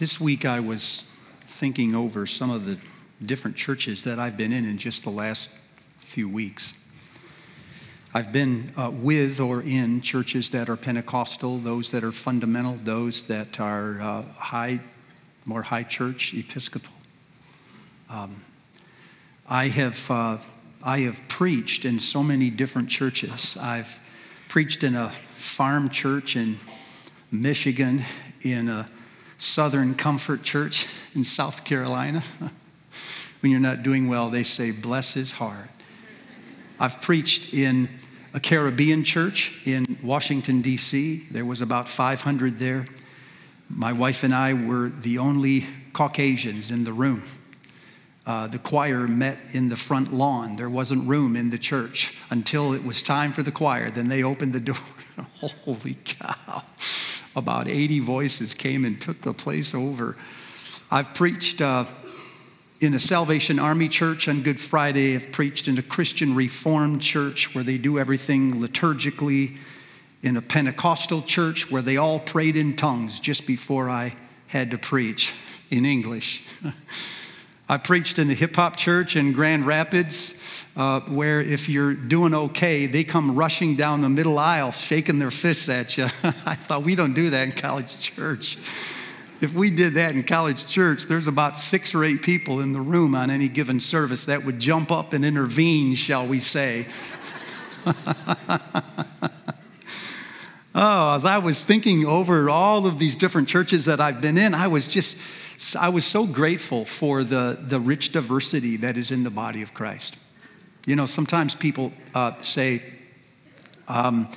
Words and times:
This 0.00 0.18
week 0.18 0.46
I 0.46 0.60
was 0.60 1.06
thinking 1.42 1.94
over 1.94 2.24
some 2.24 2.50
of 2.50 2.64
the 2.64 2.78
different 3.22 3.58
churches 3.58 4.04
that 4.04 4.18
I've 4.18 4.34
been 4.34 4.50
in 4.50 4.64
in 4.64 4.78
just 4.78 5.04
the 5.04 5.10
last 5.10 5.50
few 5.98 6.26
weeks. 6.26 6.72
I've 8.14 8.32
been 8.32 8.72
uh, 8.78 8.92
with 8.94 9.40
or 9.40 9.60
in 9.60 10.00
churches 10.00 10.48
that 10.52 10.70
are 10.70 10.76
Pentecostal, 10.78 11.58
those 11.58 11.90
that 11.90 12.02
are 12.02 12.12
fundamental, 12.12 12.78
those 12.82 13.24
that 13.24 13.60
are 13.60 14.00
uh, 14.00 14.22
high, 14.38 14.80
more 15.44 15.64
high 15.64 15.82
church, 15.82 16.32
Episcopal. 16.32 16.94
Um, 18.08 18.42
I 19.50 19.68
have 19.68 20.10
uh, 20.10 20.38
I 20.82 21.00
have 21.00 21.20
preached 21.28 21.84
in 21.84 22.00
so 22.00 22.22
many 22.22 22.48
different 22.48 22.88
churches. 22.88 23.58
I've 23.60 24.00
preached 24.48 24.82
in 24.82 24.94
a 24.94 25.10
farm 25.34 25.90
church 25.90 26.36
in 26.36 26.56
Michigan, 27.30 28.00
in 28.40 28.70
a 28.70 28.88
Southern 29.40 29.94
Comfort 29.94 30.42
Church 30.42 30.86
in 31.14 31.24
South 31.24 31.64
Carolina. 31.64 32.22
when 33.40 33.50
you're 33.50 33.58
not 33.58 33.82
doing 33.82 34.06
well, 34.06 34.28
they 34.28 34.42
say, 34.42 34.70
bless 34.70 35.14
his 35.14 35.32
heart. 35.32 35.70
I've 36.78 37.00
preached 37.00 37.54
in 37.54 37.88
a 38.34 38.40
Caribbean 38.40 39.02
church 39.02 39.66
in 39.66 39.98
Washington, 40.02 40.60
D.C. 40.60 41.26
There 41.30 41.46
was 41.46 41.62
about 41.62 41.88
500 41.88 42.58
there. 42.58 42.86
My 43.70 43.94
wife 43.94 44.24
and 44.24 44.34
I 44.34 44.52
were 44.52 44.90
the 44.90 45.16
only 45.18 45.66
Caucasians 45.94 46.70
in 46.70 46.84
the 46.84 46.92
room. 46.92 47.22
Uh, 48.26 48.46
the 48.46 48.58
choir 48.58 49.08
met 49.08 49.38
in 49.52 49.70
the 49.70 49.76
front 49.76 50.12
lawn. 50.12 50.56
There 50.56 50.68
wasn't 50.68 51.08
room 51.08 51.34
in 51.34 51.48
the 51.48 51.58
church 51.58 52.16
until 52.28 52.74
it 52.74 52.84
was 52.84 53.02
time 53.02 53.32
for 53.32 53.42
the 53.42 53.50
choir. 53.50 53.90
Then 53.90 54.08
they 54.08 54.22
opened 54.22 54.52
the 54.52 54.60
door. 54.60 54.76
Holy 55.64 55.96
cow 56.04 56.62
about 57.36 57.68
80 57.68 58.00
voices 58.00 58.54
came 58.54 58.84
and 58.84 59.00
took 59.00 59.22
the 59.22 59.32
place 59.34 59.74
over. 59.74 60.16
I've 60.90 61.14
preached 61.14 61.60
uh, 61.60 61.84
in 62.80 62.94
a 62.94 62.98
Salvation 62.98 63.58
Army 63.58 63.88
church 63.88 64.28
on 64.28 64.42
Good 64.42 64.60
Friday. 64.60 65.14
I've 65.14 65.30
preached 65.32 65.68
in 65.68 65.78
a 65.78 65.82
Christian 65.82 66.34
Reformed 66.34 67.02
church 67.02 67.54
where 67.54 67.64
they 67.64 67.78
do 67.78 67.98
everything 67.98 68.54
liturgically, 68.54 69.56
in 70.22 70.36
a 70.36 70.42
Pentecostal 70.42 71.22
church 71.22 71.70
where 71.70 71.82
they 71.82 71.96
all 71.96 72.18
prayed 72.18 72.56
in 72.56 72.76
tongues 72.76 73.20
just 73.20 73.46
before 73.46 73.88
I 73.88 74.14
had 74.48 74.70
to 74.70 74.78
preach 74.78 75.32
in 75.70 75.84
English. 75.84 76.46
I 77.70 77.78
preached 77.78 78.18
in 78.18 78.28
a 78.28 78.34
hip 78.34 78.56
hop 78.56 78.74
church 78.74 79.14
in 79.14 79.32
Grand 79.32 79.64
Rapids 79.64 80.42
uh, 80.74 81.02
where 81.02 81.40
if 81.40 81.68
you're 81.68 81.94
doing 81.94 82.34
okay, 82.34 82.86
they 82.86 83.04
come 83.04 83.36
rushing 83.36 83.76
down 83.76 84.00
the 84.00 84.08
middle 84.08 84.40
aisle, 84.40 84.72
shaking 84.72 85.20
their 85.20 85.30
fists 85.30 85.68
at 85.68 85.96
you. 85.96 86.06
I 86.24 86.56
thought, 86.56 86.82
we 86.82 86.96
don't 86.96 87.12
do 87.12 87.30
that 87.30 87.44
in 87.44 87.52
college 87.52 87.96
church. 88.00 88.58
If 89.40 89.54
we 89.54 89.70
did 89.70 89.94
that 89.94 90.16
in 90.16 90.24
college 90.24 90.66
church, 90.66 91.04
there's 91.04 91.28
about 91.28 91.56
six 91.56 91.94
or 91.94 92.02
eight 92.02 92.22
people 92.22 92.58
in 92.60 92.72
the 92.72 92.80
room 92.80 93.14
on 93.14 93.30
any 93.30 93.46
given 93.46 93.78
service 93.78 94.26
that 94.26 94.44
would 94.44 94.58
jump 94.58 94.90
up 94.90 95.12
and 95.12 95.24
intervene, 95.24 95.94
shall 95.94 96.26
we 96.26 96.40
say. 96.40 96.88
oh, 100.74 101.14
as 101.14 101.24
I 101.24 101.38
was 101.38 101.64
thinking 101.64 102.04
over 102.04 102.50
all 102.50 102.88
of 102.88 102.98
these 102.98 103.14
different 103.14 103.46
churches 103.46 103.84
that 103.84 104.00
I've 104.00 104.20
been 104.20 104.36
in, 104.36 104.54
I 104.54 104.66
was 104.66 104.88
just, 104.88 105.20
I 105.78 105.90
was 105.90 106.06
so 106.06 106.26
grateful 106.26 106.84
for 106.84 107.22
the, 107.22 107.58
the 107.60 107.78
rich 107.78 108.12
diversity 108.12 108.76
that 108.78 108.96
is 108.96 109.10
in 109.10 109.24
the 109.24 109.30
body 109.30 109.62
of 109.62 109.74
Christ. 109.74 110.16
You 110.86 110.96
know, 110.96 111.06
sometimes 111.06 111.54
people 111.54 111.92
uh, 112.14 112.32
say, 112.40 112.82
um, 113.86 114.28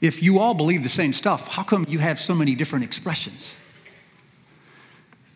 if 0.00 0.22
you 0.22 0.38
all 0.38 0.54
believe 0.54 0.82
the 0.82 0.88
same 0.88 1.12
stuff, 1.12 1.48
how 1.54 1.62
come 1.62 1.86
you 1.88 1.98
have 1.98 2.20
so 2.20 2.34
many 2.34 2.54
different 2.54 2.84
expressions? 2.84 3.56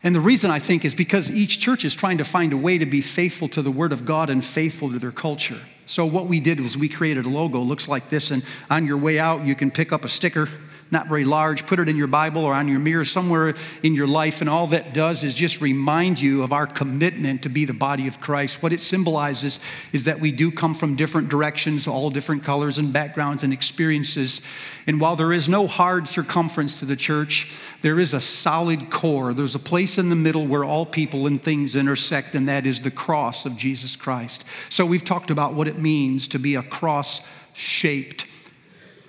And 0.04 0.14
the 0.14 0.20
reason 0.20 0.50
I 0.50 0.58
think 0.58 0.84
is 0.84 0.94
because 0.94 1.30
each 1.30 1.60
church 1.60 1.84
is 1.84 1.94
trying 1.94 2.18
to 2.18 2.24
find 2.24 2.52
a 2.52 2.56
way 2.56 2.76
to 2.76 2.86
be 2.86 3.00
faithful 3.00 3.48
to 3.48 3.62
the 3.62 3.70
Word 3.70 3.92
of 3.92 4.04
God 4.04 4.30
and 4.30 4.44
faithful 4.44 4.90
to 4.90 4.98
their 4.98 5.12
culture. 5.12 5.60
So, 5.86 6.04
what 6.04 6.26
we 6.26 6.40
did 6.40 6.60
was 6.60 6.76
we 6.76 6.88
created 6.88 7.24
a 7.24 7.28
logo, 7.28 7.60
looks 7.60 7.88
like 7.88 8.08
this, 8.08 8.30
and 8.30 8.44
on 8.68 8.86
your 8.86 8.96
way 8.96 9.18
out, 9.18 9.44
you 9.44 9.54
can 9.54 9.70
pick 9.70 9.92
up 9.92 10.04
a 10.04 10.08
sticker 10.08 10.48
not 10.92 11.08
very 11.08 11.24
large, 11.24 11.66
put 11.66 11.78
it 11.78 11.88
in 11.88 11.96
your 11.96 12.06
Bible 12.06 12.44
or 12.44 12.52
on 12.52 12.68
your 12.68 12.78
mirror 12.78 13.04
somewhere 13.04 13.54
in 13.82 13.94
your 13.94 14.06
life. 14.06 14.42
And 14.42 14.50
all 14.50 14.66
that 14.68 14.92
does 14.92 15.24
is 15.24 15.34
just 15.34 15.62
remind 15.62 16.20
you 16.20 16.42
of 16.42 16.52
our 16.52 16.66
commitment 16.66 17.42
to 17.42 17.48
be 17.48 17.64
the 17.64 17.72
body 17.72 18.06
of 18.06 18.20
Christ. 18.20 18.62
What 18.62 18.74
it 18.74 18.82
symbolizes 18.82 19.58
is 19.94 20.04
that 20.04 20.20
we 20.20 20.30
do 20.30 20.50
come 20.50 20.74
from 20.74 20.94
different 20.94 21.30
directions, 21.30 21.88
all 21.88 22.10
different 22.10 22.44
colors 22.44 22.76
and 22.76 22.92
backgrounds 22.92 23.42
and 23.42 23.54
experiences. 23.54 24.42
And 24.86 25.00
while 25.00 25.16
there 25.16 25.32
is 25.32 25.48
no 25.48 25.66
hard 25.66 26.08
circumference 26.08 26.78
to 26.80 26.84
the 26.84 26.94
church, 26.94 27.50
there 27.80 27.98
is 27.98 28.12
a 28.12 28.20
solid 28.20 28.90
core. 28.90 29.32
There's 29.32 29.54
a 29.54 29.58
place 29.58 29.96
in 29.96 30.10
the 30.10 30.14
middle 30.14 30.46
where 30.46 30.62
all 30.62 30.84
people 30.84 31.26
and 31.26 31.42
things 31.42 31.74
intersect, 31.74 32.34
and 32.34 32.46
that 32.48 32.66
is 32.66 32.82
the 32.82 32.90
cross 32.90 33.46
of 33.46 33.56
Jesus 33.56 33.96
Christ. 33.96 34.44
So 34.68 34.84
we've 34.84 35.04
talked 35.04 35.30
about 35.30 35.54
what 35.54 35.68
it 35.68 35.78
means 35.78 36.28
to 36.28 36.38
be 36.38 36.54
a 36.54 36.62
cross 36.62 37.26
shaped 37.54 38.26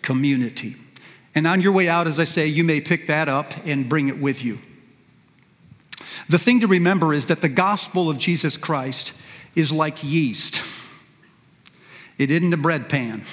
community. 0.02 0.78
And 1.36 1.48
on 1.48 1.62
your 1.62 1.72
way 1.72 1.90
out, 1.90 2.08
as 2.08 2.20
I 2.20 2.26
say, 2.26 2.48
you 2.48 2.64
may 2.64 2.80
pick 2.80 3.08
that 3.08 3.28
up 3.28 3.54
and 3.66 3.90
bring 3.90 4.08
it 4.08 4.20
with 4.20 4.44
you. 4.44 4.60
The 6.30 6.38
thing 6.38 6.60
to 6.60 6.68
remember 6.68 7.14
is 7.14 7.28
that 7.28 7.42
the 7.42 7.50
gospel 7.50 8.10
of 8.10 8.18
Jesus 8.18 8.58
Christ 8.58 9.18
is 9.56 9.72
like 9.72 10.04
yeast. 10.04 10.64
It 12.18 12.30
isn't 12.30 12.54
a 12.54 12.58
bread 12.58 12.90
pan, 12.90 13.24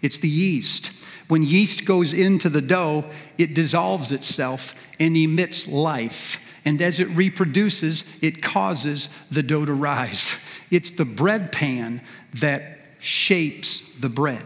it's 0.00 0.18
the 0.18 0.28
yeast. 0.28 0.98
When 1.28 1.42
yeast 1.42 1.86
goes 1.86 2.12
into 2.12 2.50
the 2.50 2.60
dough, 2.60 3.06
it 3.38 3.54
dissolves 3.54 4.12
itself 4.12 4.74
and 5.00 5.16
emits 5.16 5.66
life. 5.66 6.60
And 6.64 6.82
as 6.82 7.00
it 7.00 7.08
reproduces, 7.08 8.22
it 8.22 8.42
causes 8.42 9.08
the 9.30 9.42
dough 9.42 9.64
to 9.64 9.72
rise. 9.72 10.38
It's 10.70 10.90
the 10.90 11.06
bread 11.06 11.50
pan 11.50 12.02
that 12.34 12.78
shapes 12.98 13.94
the 13.94 14.10
bread, 14.10 14.44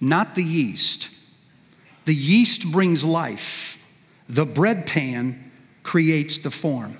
not 0.00 0.36
the 0.36 0.44
yeast. 0.44 1.10
The 2.10 2.16
yeast 2.16 2.72
brings 2.72 3.04
life, 3.04 3.88
the 4.28 4.44
bread 4.44 4.84
pan 4.84 5.52
creates 5.84 6.38
the 6.38 6.50
form. 6.50 6.98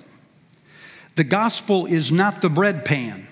The 1.17 1.25
gospel 1.25 1.87
is 1.87 2.13
not 2.13 2.43
the 2.43 2.49
bread 2.49 2.85
pan, 2.85 3.27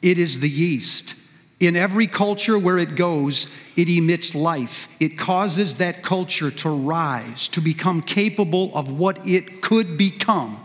it 0.00 0.16
is 0.16 0.40
the 0.40 0.48
yeast. 0.48 1.14
In 1.60 1.76
every 1.76 2.06
culture 2.06 2.58
where 2.58 2.78
it 2.78 2.94
goes, 2.94 3.54
it 3.76 3.90
emits 3.90 4.34
life. 4.34 4.88
It 4.98 5.18
causes 5.18 5.74
that 5.74 6.02
culture 6.02 6.50
to 6.52 6.70
rise, 6.70 7.48
to 7.48 7.60
become 7.60 8.00
capable 8.00 8.74
of 8.74 8.90
what 8.90 9.18
it 9.26 9.60
could 9.60 9.98
become. 9.98 10.58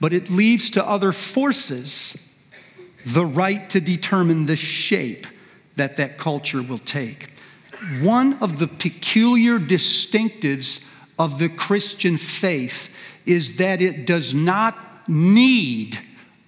But 0.00 0.12
it 0.12 0.28
leaves 0.28 0.70
to 0.70 0.84
other 0.84 1.12
forces 1.12 2.44
the 3.04 3.24
right 3.24 3.70
to 3.70 3.80
determine 3.80 4.46
the 4.46 4.56
shape 4.56 5.28
that 5.76 5.98
that 5.98 6.18
culture 6.18 6.62
will 6.62 6.78
take 6.80 7.35
one 8.00 8.34
of 8.42 8.58
the 8.58 8.66
peculiar 8.66 9.58
distinctives 9.58 10.92
of 11.18 11.38
the 11.38 11.48
Christian 11.48 12.16
faith 12.18 12.92
is 13.24 13.56
that 13.56 13.82
it 13.82 14.06
does 14.06 14.34
not 14.34 14.76
need 15.08 15.98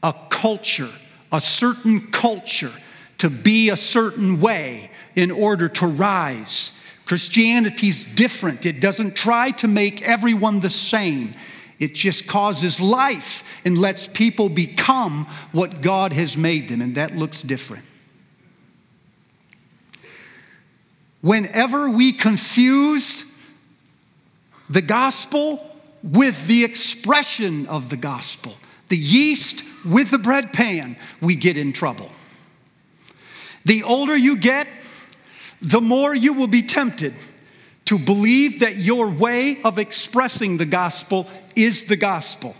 a 0.02 0.14
culture, 0.30 0.90
a 1.32 1.40
certain 1.40 2.10
culture, 2.10 2.72
to 3.18 3.28
be 3.28 3.68
a 3.68 3.76
certain 3.76 4.40
way 4.40 4.90
in 5.16 5.30
order 5.30 5.68
to 5.68 5.86
rise. 5.86 6.72
Christianity's 7.04 8.04
different. 8.04 8.66
It 8.66 8.80
doesn't 8.80 9.16
try 9.16 9.50
to 9.52 9.66
make 9.68 10.02
everyone 10.02 10.60
the 10.60 10.70
same. 10.70 11.34
It 11.78 11.94
just 11.94 12.26
causes 12.26 12.80
life 12.80 13.60
and 13.64 13.78
lets 13.78 14.06
people 14.06 14.48
become 14.48 15.26
what 15.52 15.80
God 15.80 16.12
has 16.12 16.36
made 16.36 16.68
them, 16.68 16.82
and 16.82 16.94
that 16.94 17.16
looks 17.16 17.42
different. 17.42 17.84
Whenever 21.20 21.88
we 21.88 22.12
confuse 22.12 23.24
the 24.68 24.82
gospel 24.82 25.64
with 26.02 26.46
the 26.46 26.64
expression 26.64 27.66
of 27.66 27.90
the 27.90 27.96
gospel, 27.96 28.56
the 28.88 28.96
yeast 28.96 29.64
with 29.84 30.10
the 30.10 30.18
bread 30.18 30.52
pan, 30.52 30.96
we 31.20 31.34
get 31.34 31.56
in 31.56 31.72
trouble. 31.72 32.10
The 33.64 33.82
older 33.82 34.16
you 34.16 34.36
get, 34.36 34.66
the 35.60 35.80
more 35.80 36.14
you 36.14 36.34
will 36.34 36.46
be 36.46 36.62
tempted 36.62 37.14
to 37.86 37.98
believe 37.98 38.60
that 38.60 38.76
your 38.76 39.10
way 39.10 39.60
of 39.62 39.78
expressing 39.78 40.58
the 40.58 40.66
gospel 40.66 41.26
is 41.56 41.84
the 41.84 41.96
gospel. 41.96 42.54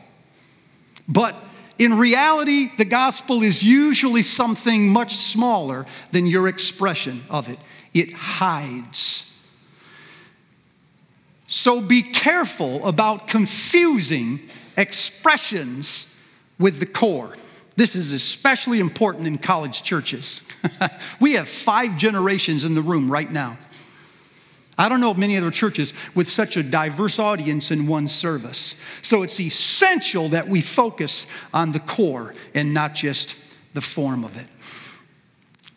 But 1.07 1.37
in 1.79 1.97
reality, 1.97 2.71
the 2.77 2.85
gospel 2.85 3.43
is 3.43 3.63
usually 3.63 4.23
something 4.23 4.89
much 4.89 5.15
smaller 5.15 5.87
than 6.11 6.27
your 6.27 6.49
expression 6.49 7.23
of 7.31 7.49
it 7.49 7.59
it 7.95 8.13
hides. 8.13 9.25
So 11.47 11.81
be 11.81 12.03
careful 12.03 12.87
about 12.87 13.27
confusing 13.27 14.41
expressions 14.77 16.23
with 16.59 16.79
the 16.79 16.87
core. 16.87 17.35
This 17.77 17.95
is 17.95 18.13
especially 18.13 18.81
important 18.81 19.27
in 19.27 19.39
college 19.39 19.83
churches. 19.83 20.47
we 21.21 21.35
have 21.35 21.49
five 21.49 21.97
generations 21.97 22.65
in 22.65 22.75
the 22.75 22.83
room 22.83 23.11
right 23.11 23.31
now. 23.31 23.57
I 24.77 24.89
don't 24.89 25.01
know 25.01 25.11
of 25.11 25.19
many 25.19 25.37
other 25.37 25.51
churches 25.51 25.93
with 26.15 26.29
such 26.29 26.57
a 26.57 26.63
diverse 26.63 27.19
audience 27.19 27.71
in 27.71 27.87
one 27.89 28.07
service. 28.07 28.81
So 29.03 29.23
it's 29.23 29.41
essential 29.41 30.29
that 30.29 30.47
we 30.47 30.61
focus 30.61 31.27
on 31.53 31.73
the 31.73 31.81
core 31.81 32.35
and 32.55 32.73
not 32.73 32.95
just 32.95 33.37
the 33.75 33.81
form 33.81 34.23
of 34.23 34.37
it. 34.37 34.47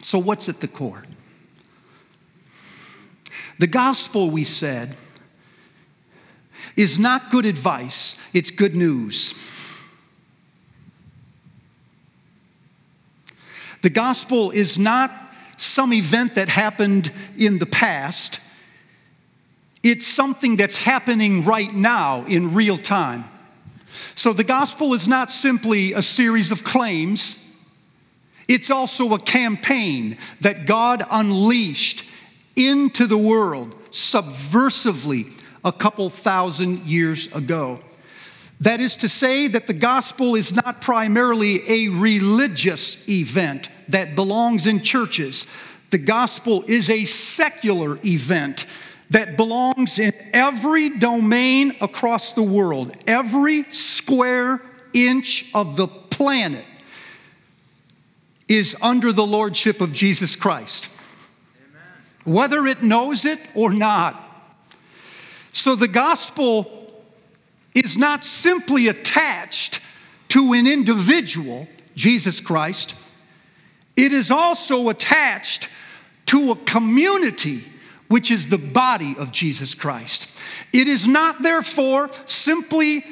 So, 0.03 0.19
what's 0.19 0.49
at 0.49 0.59
the 0.59 0.67
core? 0.67 1.03
The 3.61 3.67
gospel, 3.67 4.31
we 4.31 4.43
said, 4.43 4.97
is 6.75 6.97
not 6.97 7.29
good 7.29 7.45
advice, 7.45 8.19
it's 8.33 8.49
good 8.49 8.75
news. 8.75 9.35
The 13.83 13.91
gospel 13.91 14.49
is 14.49 14.79
not 14.79 15.11
some 15.57 15.93
event 15.93 16.33
that 16.33 16.49
happened 16.49 17.11
in 17.37 17.59
the 17.59 17.67
past. 17.67 18.39
It's 19.83 20.07
something 20.07 20.55
that's 20.55 20.79
happening 20.79 21.45
right 21.45 21.71
now 21.71 22.25
in 22.25 22.55
real 22.55 22.79
time. 22.79 23.25
So 24.15 24.33
the 24.33 24.43
gospel 24.43 24.95
is 24.95 25.07
not 25.07 25.31
simply 25.31 25.93
a 25.93 26.01
series 26.01 26.51
of 26.51 26.63
claims, 26.63 27.55
it's 28.47 28.71
also 28.71 29.13
a 29.13 29.19
campaign 29.19 30.17
that 30.39 30.65
God 30.65 31.03
unleashed 31.11 32.07
into 32.67 33.07
the 33.07 33.17
world 33.17 33.75
subversively 33.91 35.31
a 35.63 35.71
couple 35.71 36.09
thousand 36.09 36.85
years 36.85 37.33
ago. 37.35 37.79
That 38.61 38.79
is 38.79 38.95
to 38.97 39.09
say, 39.09 39.47
that 39.47 39.67
the 39.67 39.73
gospel 39.73 40.35
is 40.35 40.55
not 40.55 40.81
primarily 40.81 41.61
a 41.67 41.89
religious 41.89 43.07
event 43.09 43.69
that 43.89 44.15
belongs 44.15 44.67
in 44.67 44.81
churches. 44.81 45.47
The 45.89 45.97
gospel 45.97 46.63
is 46.67 46.89
a 46.89 47.05
secular 47.05 47.97
event 48.05 48.67
that 49.09 49.35
belongs 49.35 49.99
in 49.99 50.13
every 50.31 50.89
domain 50.97 51.75
across 51.81 52.33
the 52.33 52.43
world, 52.43 52.95
every 53.07 53.63
square 53.71 54.61
inch 54.93 55.49
of 55.53 55.75
the 55.75 55.87
planet 55.87 56.65
is 58.47 58.75
under 58.81 59.11
the 59.11 59.25
lordship 59.25 59.81
of 59.81 59.91
Jesus 59.91 60.35
Christ. 60.35 60.90
Whether 62.23 62.65
it 62.65 62.83
knows 62.83 63.25
it 63.25 63.39
or 63.55 63.73
not. 63.73 64.15
So 65.51 65.75
the 65.75 65.87
gospel 65.87 66.93
is 67.73 67.97
not 67.97 68.23
simply 68.23 68.87
attached 68.87 69.81
to 70.29 70.53
an 70.53 70.67
individual, 70.67 71.67
Jesus 71.95 72.39
Christ, 72.39 72.95
it 73.97 74.13
is 74.13 74.31
also 74.31 74.89
attached 74.89 75.69
to 76.27 76.51
a 76.51 76.55
community, 76.55 77.65
which 78.07 78.31
is 78.31 78.47
the 78.47 78.57
body 78.57 79.15
of 79.17 79.31
Jesus 79.31 79.75
Christ. 79.75 80.37
It 80.73 80.87
is 80.87 81.07
not, 81.07 81.41
therefore, 81.41 82.09
simply 82.25 83.03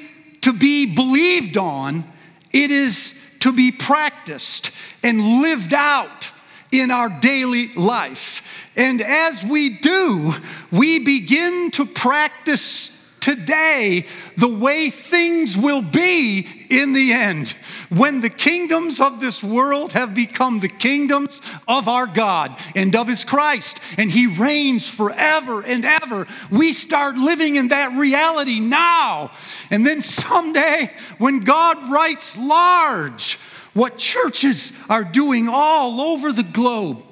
to 0.42 0.54
be 0.54 0.86
believed 0.96 1.58
on, 1.58 2.06
it 2.52 2.72
is 2.72 3.22
to 3.40 3.52
be 3.52 3.72
practiced 3.72 4.72
and 5.04 5.42
lived 5.42 5.74
out 5.74 6.32
in 6.72 6.92
our 6.92 7.10
daily 7.10 7.74
life. 7.76 8.59
And 8.76 9.02
as 9.02 9.44
we 9.44 9.70
do, 9.70 10.34
we 10.72 11.00
begin 11.00 11.72
to 11.72 11.86
practice 11.86 12.96
today 13.20 14.06
the 14.38 14.48
way 14.48 14.90
things 14.90 15.58
will 15.58 15.82
be 15.82 16.48
in 16.70 16.94
the 16.94 17.12
end 17.12 17.50
when 17.90 18.22
the 18.22 18.30
kingdoms 18.30 19.02
of 19.02 19.20
this 19.20 19.44
world 19.44 19.94
have 19.94 20.14
become 20.14 20.60
the 20.60 20.70
kingdoms 20.70 21.42
of 21.68 21.88
our 21.88 22.06
God 22.06 22.56
and 22.76 22.96
of 22.96 23.08
His 23.08 23.26
Christ, 23.26 23.80
and 23.98 24.12
He 24.12 24.28
reigns 24.28 24.88
forever 24.88 25.64
and 25.64 25.84
ever. 25.84 26.28
We 26.52 26.72
start 26.72 27.16
living 27.16 27.56
in 27.56 27.70
that 27.70 27.98
reality 27.98 28.60
now. 28.60 29.32
And 29.72 29.86
then 29.86 30.02
someday, 30.02 30.92
when 31.18 31.40
God 31.40 31.92
writes 31.92 32.38
large, 32.38 33.38
what 33.74 33.98
churches 33.98 34.74
are 34.90 35.04
doing 35.04 35.48
all 35.50 36.02
over 36.02 36.32
the 36.32 36.44
globe, 36.44 37.04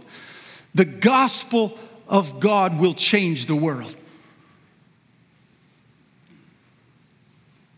the 0.78 0.86
gospel 0.86 1.78
of 2.08 2.40
God 2.40 2.80
will 2.80 2.94
change 2.94 3.48
the 3.48 3.56
world. 3.56 3.96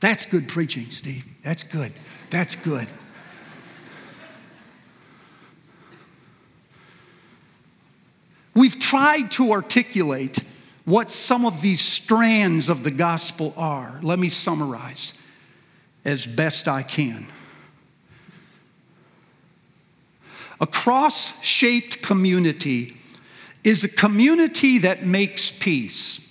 That's 0.01 0.25
good 0.25 0.49
preaching, 0.49 0.91
Steve. 0.91 1.25
That's 1.41 1.63
good. 1.63 1.93
That's 2.29 2.57
good. 2.57 2.87
We've 8.53 8.77
tried 8.77 9.31
to 9.31 9.53
articulate 9.53 10.39
what 10.83 11.09
some 11.09 11.45
of 11.45 11.61
these 11.61 11.79
strands 11.79 12.67
of 12.67 12.83
the 12.83 12.91
gospel 12.91 13.53
are. 13.55 13.97
Let 14.01 14.19
me 14.19 14.27
summarize 14.27 15.13
as 16.03 16.25
best 16.25 16.67
I 16.67 16.83
can. 16.83 17.27
A 20.61 20.67
cross 20.67 21.41
shaped 21.43 22.01
community 22.01 22.95
is 23.63 23.83
a 23.83 23.89
community 23.89 24.77
that 24.79 25.03
makes 25.03 25.51
peace 25.51 26.25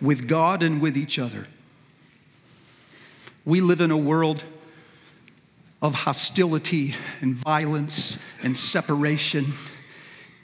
with 0.00 0.28
God 0.28 0.62
and 0.62 0.80
with 0.80 0.96
each 0.96 1.18
other. 1.18 1.46
We 3.44 3.60
live 3.60 3.80
in 3.80 3.90
a 3.90 3.96
world 3.96 4.44
of 5.80 5.94
hostility 5.94 6.94
and 7.20 7.34
violence 7.34 8.22
and 8.42 8.58
separation. 8.58 9.46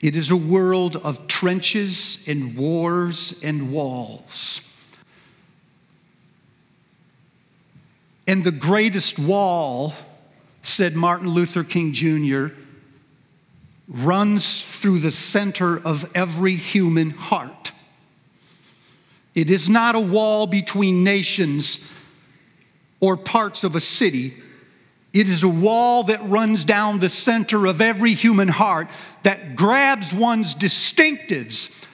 It 0.00 0.17
is 0.17 0.31
a 0.31 0.37
world 0.37 0.97
of 0.97 1.27
trenches 1.27 2.27
and 2.29 2.56
wars 2.56 3.41
and 3.43 3.73
walls. 3.73 4.61
And 8.27 8.43
the 8.43 8.53
greatest 8.53 9.19
wall, 9.19 9.93
said 10.65 10.97
Martin 10.97 11.29
Luther 11.29 11.63
King 11.63 11.93
Jr., 11.93 12.49
runs 13.87 14.63
through 14.63 14.99
the 14.99 15.11
center 15.11 15.79
of 15.79 16.11
every 16.17 16.57
human 16.57 17.11
heart. 17.11 17.73
It 19.35 19.51
is 19.51 19.69
not 19.69 19.95
a 19.95 20.01
wall 20.01 20.47
between 20.47 21.05
nations 21.05 21.93
or 22.99 23.17
parts 23.17 23.63
of 23.63 23.77
a 23.77 23.81
city. 23.81 24.35
It 25.13 25.29
is 25.29 25.43
a 25.43 25.49
wall 25.49 26.05
that 26.05 26.23
runs 26.25 26.65
down 26.65 26.99
the 26.99 27.09
center 27.09 27.67
of 27.67 27.81
every 27.81 28.15
human 28.15 28.49
heart 28.49 28.89
that 29.23 29.55
grabs 29.55 30.15
one's 30.15 30.55
distinctives 30.55 31.87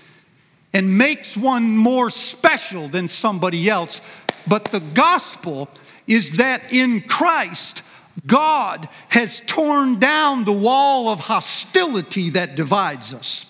and 0.73 0.97
makes 0.97 1.37
one 1.37 1.77
more 1.77 2.09
special 2.09 2.89
than 2.89 3.09
somebody 3.09 3.69
else. 3.69 4.01
But 4.47 4.67
the 4.67 4.81
gospel 4.81 5.69
is 6.07 6.37
that 6.37 6.73
in 6.73 7.00
Christ, 7.00 7.83
God 8.27 8.89
has 9.11 9.41
torn 9.41 9.99
down 9.99 10.45
the 10.45 10.53
wall 10.53 11.09
of 11.09 11.21
hostility 11.21 12.31
that 12.31 12.57
divides 12.57 13.15
us. 13.15 13.47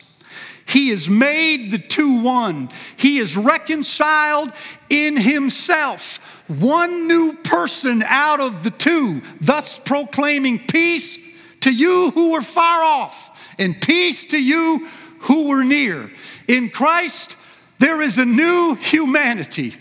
He 0.67 0.91
has 0.91 1.09
made 1.09 1.73
the 1.73 1.79
two 1.79 2.23
one. 2.23 2.69
He 2.97 3.19
is 3.19 3.37
reconciled 3.37 4.53
in 4.89 5.17
himself, 5.17 6.45
one 6.49 7.09
new 7.09 7.33
person 7.33 8.05
out 8.07 8.41
of 8.41 8.63
the 8.63 8.71
two, 8.71 9.23
thus 9.41 9.81
proclaiming 9.81 10.61
peace 10.61 11.19
to 11.61 11.75
you 11.75 12.13
who 12.13 12.33
were 12.33 12.43
far 12.43 12.83
off 12.83 13.53
and 13.59 13.81
peace 13.81 14.27
to 14.27 14.43
you 14.43 14.87
who 15.23 15.49
were 15.49 15.65
near. 15.65 16.11
In 16.47 16.71
Christ, 16.71 17.37
there 17.79 18.01
is 18.01 18.19
a 18.19 18.25
new 18.25 18.77
humanity. 18.77 19.75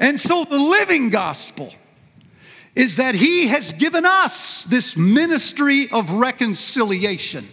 And 0.00 0.18
so 0.18 0.44
the 0.44 0.58
living 0.58 1.10
gospel 1.10 1.74
is 2.78 2.94
that 2.94 3.16
he 3.16 3.48
has 3.48 3.72
given 3.72 4.06
us 4.06 4.64
this 4.64 4.96
ministry 4.96 5.90
of 5.90 6.12
reconciliation. 6.12 7.44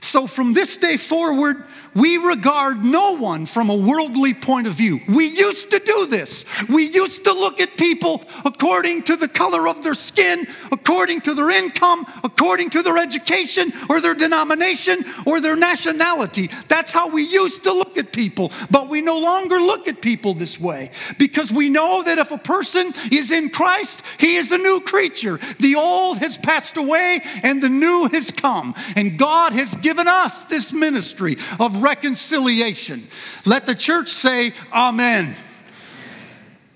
So 0.00 0.26
from 0.26 0.54
this 0.54 0.78
day 0.78 0.96
forward, 0.96 1.62
we 1.94 2.16
regard 2.16 2.84
no 2.84 3.16
one 3.16 3.46
from 3.46 3.70
a 3.70 3.76
worldly 3.76 4.34
point 4.34 4.66
of 4.66 4.74
view. 4.74 5.00
We 5.08 5.26
used 5.26 5.70
to 5.70 5.78
do 5.78 6.06
this. 6.06 6.44
We 6.68 6.88
used 6.88 7.24
to 7.24 7.32
look 7.32 7.60
at 7.60 7.76
people 7.76 8.22
according 8.44 9.02
to 9.04 9.16
the 9.16 9.28
color 9.28 9.68
of 9.68 9.82
their 9.82 9.94
skin, 9.94 10.46
according 10.70 11.22
to 11.22 11.34
their 11.34 11.50
income, 11.50 12.06
according 12.24 12.70
to 12.70 12.82
their 12.82 12.98
education 12.98 13.72
or 13.88 14.00
their 14.00 14.14
denomination 14.14 15.04
or 15.26 15.40
their 15.40 15.56
nationality. 15.56 16.50
That's 16.68 16.92
how 16.92 17.10
we 17.10 17.22
used 17.22 17.64
to 17.64 17.72
look 17.72 17.98
at 17.98 18.12
people. 18.12 18.52
But 18.70 18.88
we 18.88 19.00
no 19.00 19.18
longer 19.18 19.56
look 19.56 19.88
at 19.88 20.00
people 20.00 20.34
this 20.34 20.60
way 20.60 20.90
because 21.18 21.50
we 21.50 21.68
know 21.68 22.02
that 22.04 22.18
if 22.18 22.30
a 22.30 22.38
person 22.38 22.92
is 23.10 23.30
in 23.30 23.50
Christ, 23.50 24.02
he 24.18 24.36
is 24.36 24.52
a 24.52 24.58
new 24.58 24.80
creature. 24.80 25.38
The 25.58 25.76
old 25.76 26.18
has 26.18 26.36
passed 26.38 26.76
away 26.76 27.20
and 27.42 27.62
the 27.62 27.68
new 27.68 28.08
has 28.12 28.30
come. 28.30 28.74
And 28.96 29.18
God 29.18 29.52
has 29.52 29.74
given 29.76 30.08
us 30.08 30.44
this 30.44 30.72
ministry 30.72 31.36
of 31.58 31.77
reconciliation. 31.78 33.06
Let 33.46 33.66
the 33.66 33.74
church 33.74 34.08
say, 34.08 34.52
Amen. 34.72 35.34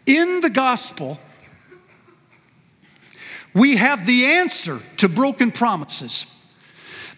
In 0.07 0.41
the 0.41 0.51
gospel, 0.51 1.21
we 3.55 3.77
have 3.77 4.07
the 4.07 4.25
answer 4.25 4.81
to 4.99 5.09
broken 5.09 5.53
promises 5.53 6.27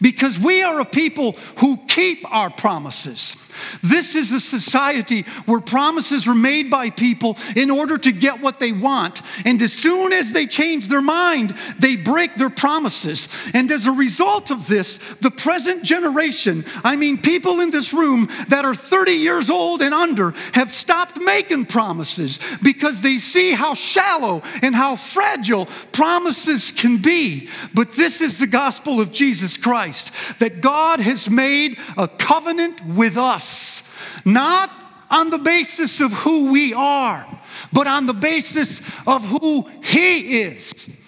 because 0.04 0.38
we 0.38 0.62
are 0.62 0.80
a 0.80 0.84
people 0.84 1.32
who 1.60 1.78
keep 1.88 2.30
our 2.30 2.50
promises. 2.50 3.42
This 3.82 4.14
is 4.14 4.32
a 4.32 4.40
society 4.40 5.22
where 5.46 5.60
promises 5.60 6.26
are 6.26 6.34
made 6.34 6.70
by 6.70 6.90
people 6.90 7.36
in 7.56 7.70
order 7.70 7.98
to 7.98 8.12
get 8.12 8.40
what 8.40 8.58
they 8.58 8.72
want. 8.72 9.22
And 9.46 9.60
as 9.62 9.72
soon 9.72 10.12
as 10.12 10.32
they 10.32 10.46
change 10.46 10.88
their 10.88 11.02
mind, 11.02 11.50
they 11.78 11.96
break 11.96 12.34
their 12.34 12.50
promises. 12.50 13.50
And 13.54 13.70
as 13.70 13.86
a 13.86 13.92
result 13.92 14.50
of 14.50 14.66
this, 14.66 14.98
the 15.16 15.30
present 15.30 15.84
generation, 15.84 16.64
I 16.82 16.96
mean, 16.96 17.18
people 17.18 17.60
in 17.60 17.70
this 17.70 17.92
room 17.92 18.28
that 18.48 18.64
are 18.64 18.74
30 18.74 19.12
years 19.12 19.50
old 19.50 19.82
and 19.82 19.94
under, 19.94 20.32
have 20.52 20.70
stopped 20.70 21.20
making 21.20 21.66
promises 21.66 22.38
because 22.62 23.02
they 23.02 23.18
see 23.18 23.52
how 23.52 23.74
shallow 23.74 24.42
and 24.62 24.74
how 24.74 24.96
fragile 24.96 25.66
promises 25.92 26.72
can 26.72 26.98
be. 26.98 27.48
But 27.72 27.92
this 27.92 28.20
is 28.20 28.38
the 28.38 28.46
gospel 28.46 29.00
of 29.00 29.12
Jesus 29.12 29.56
Christ 29.94 30.38
that 30.40 30.60
God 30.60 31.00
has 31.00 31.30
made 31.30 31.78
a 31.96 32.08
covenant 32.08 32.84
with 32.84 33.16
us 33.16 33.82
not 34.24 34.70
on 35.10 35.30
the 35.30 35.38
basis 35.38 36.00
of 36.00 36.12
who 36.12 36.50
we 36.52 36.74
are, 36.74 37.26
but 37.72 37.86
on 37.86 38.06
the 38.06 38.14
basis 38.14 38.80
of 39.06 39.24
who 39.24 39.62
He 39.82 40.40
is. 40.40 41.00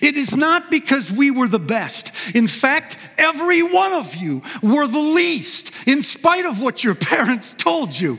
It 0.00 0.16
is 0.16 0.36
not 0.36 0.70
because 0.70 1.12
we 1.12 1.30
were 1.30 1.48
the 1.48 1.58
best. 1.58 2.12
In 2.34 2.48
fact, 2.48 2.96
every 3.18 3.62
one 3.62 3.92
of 3.92 4.16
you 4.16 4.42
were 4.62 4.86
the 4.86 4.98
least, 4.98 5.70
in 5.86 6.02
spite 6.02 6.46
of 6.46 6.60
what 6.60 6.82
your 6.82 6.94
parents 7.12 7.52
told 7.52 7.98
you. 7.98 8.18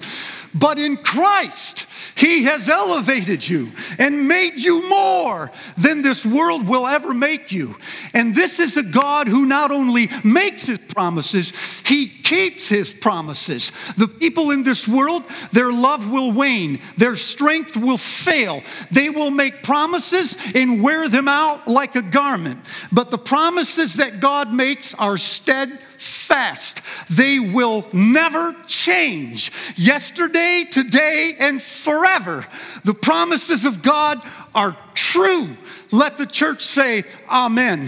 But 0.53 0.77
in 0.77 0.97
Christ, 0.97 1.87
he 2.15 2.43
has 2.43 2.69
elevated 2.69 3.47
you 3.47 3.71
and 3.97 4.27
made 4.27 4.57
you 4.57 4.87
more 4.89 5.51
than 5.77 6.01
this 6.01 6.25
world 6.25 6.67
will 6.67 6.85
ever 6.85 7.13
make 7.13 7.51
you. 7.51 7.75
And 8.13 8.35
this 8.35 8.59
is 8.59 8.77
a 8.77 8.83
God 8.83 9.27
who 9.27 9.45
not 9.45 9.71
only 9.71 10.09
makes 10.23 10.67
his 10.67 10.79
promises, 10.79 11.81
he 11.85 12.07
keeps 12.07 12.69
his 12.69 12.93
promises. 12.93 13.71
The 13.95 14.07
people 14.07 14.51
in 14.51 14.63
this 14.63 14.87
world, 14.87 15.23
their 15.51 15.71
love 15.71 16.09
will 16.09 16.31
wane, 16.31 16.79
their 16.97 17.15
strength 17.15 17.75
will 17.75 17.97
fail. 17.97 18.61
They 18.91 19.09
will 19.09 19.31
make 19.31 19.63
promises 19.63 20.37
and 20.55 20.83
wear 20.83 21.09
them 21.09 21.27
out 21.27 21.67
like 21.67 21.95
a 21.95 22.01
garment. 22.01 22.59
But 22.91 23.11
the 23.11 23.17
promises 23.17 23.95
that 23.95 24.19
God 24.19 24.53
makes 24.53 24.93
are 24.93 25.17
steadfast 25.17 25.92
fast. 26.03 26.81
They 27.09 27.39
will 27.39 27.85
never 27.93 28.55
change. 28.67 29.51
Yesterday, 29.75 30.65
today, 30.69 31.35
and 31.39 31.61
forever. 31.61 32.45
The 32.83 32.93
promises 32.93 33.65
of 33.65 33.81
God 33.81 34.21
are 34.53 34.77
true. 34.93 35.49
Let 35.91 36.17
the 36.17 36.25
church 36.25 36.63
say, 36.63 37.03
Amen. 37.29 37.87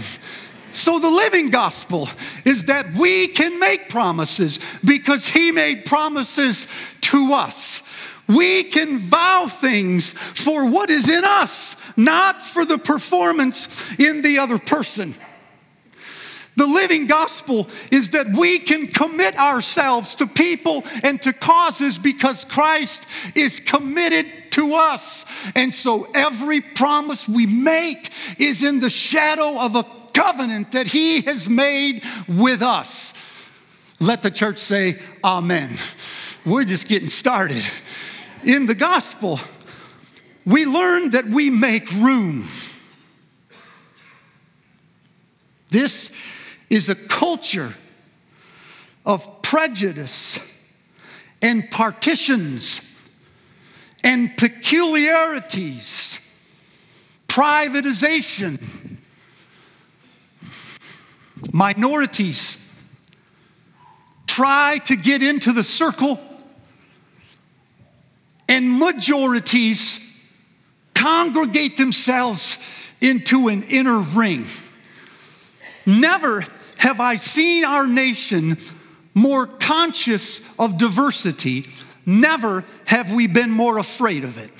So, 0.72 0.98
the 0.98 1.08
living 1.08 1.48
gospel 1.48 2.08
is 2.44 2.66
that 2.66 2.92
we 2.92 3.28
can 3.28 3.58
make 3.58 3.88
promises 3.88 4.60
because 4.84 5.26
He 5.26 5.50
made 5.50 5.86
promises 5.86 6.68
to 7.02 7.32
us. 7.32 7.82
We 8.28 8.64
can 8.64 8.98
vow 8.98 9.46
things 9.46 10.12
for 10.12 10.68
what 10.68 10.90
is 10.90 11.08
in 11.08 11.24
us, 11.24 11.76
not 11.96 12.42
for 12.42 12.64
the 12.64 12.78
performance 12.78 13.98
in 13.98 14.22
the 14.22 14.38
other 14.38 14.58
person. 14.58 15.14
The 16.56 16.66
living 16.66 17.06
gospel 17.06 17.68
is 17.92 18.10
that 18.10 18.28
we 18.28 18.58
can 18.58 18.86
commit 18.86 19.38
ourselves 19.38 20.14
to 20.16 20.26
people 20.26 20.84
and 21.02 21.20
to 21.22 21.34
causes 21.34 21.98
because 21.98 22.46
Christ 22.46 23.06
is 23.34 23.60
committed 23.60 24.26
to 24.52 24.74
us. 24.74 25.26
And 25.54 25.72
so 25.72 26.08
every 26.14 26.62
promise 26.62 27.28
we 27.28 27.44
make 27.44 28.10
is 28.38 28.64
in 28.64 28.80
the 28.80 28.88
shadow 28.88 29.60
of 29.60 29.76
a 29.76 29.84
covenant 30.14 30.72
that 30.72 30.86
He 30.86 31.20
has 31.22 31.46
made 31.46 32.02
with 32.26 32.62
us. 32.62 33.12
Let 34.00 34.22
the 34.22 34.30
church 34.30 34.56
say, 34.56 34.98
Amen. 35.22 35.76
We're 36.46 36.64
just 36.64 36.88
getting 36.88 37.08
started. 37.08 37.64
In 38.44 38.64
the 38.64 38.74
gospel, 38.74 39.40
we 40.46 40.64
learn 40.64 41.10
that 41.10 41.26
we 41.26 41.50
make 41.50 41.90
room. 41.92 42.46
This 45.70 46.14
is 46.68 46.88
a 46.88 46.94
culture 46.94 47.74
of 49.04 49.42
prejudice 49.42 50.52
and 51.40 51.70
partitions 51.70 52.82
and 54.02 54.36
peculiarities, 54.36 56.20
privatization, 57.28 58.60
minorities 61.52 62.62
try 64.26 64.78
to 64.84 64.96
get 64.96 65.22
into 65.22 65.52
the 65.52 65.64
circle, 65.64 66.20
and 68.48 68.78
majorities 68.78 69.98
congregate 70.94 71.76
themselves 71.76 72.58
into 73.00 73.48
an 73.48 73.62
inner 73.64 74.00
ring. 74.00 74.44
Never 75.86 76.44
have 76.78 77.00
I 77.00 77.16
seen 77.16 77.64
our 77.64 77.86
nation 77.86 78.56
more 79.14 79.46
conscious 79.46 80.58
of 80.58 80.78
diversity. 80.78 81.66
Never 82.04 82.64
have 82.86 83.12
we 83.12 83.26
been 83.26 83.50
more 83.50 83.78
afraid 83.78 84.24
of 84.24 84.38
it. 84.38 84.50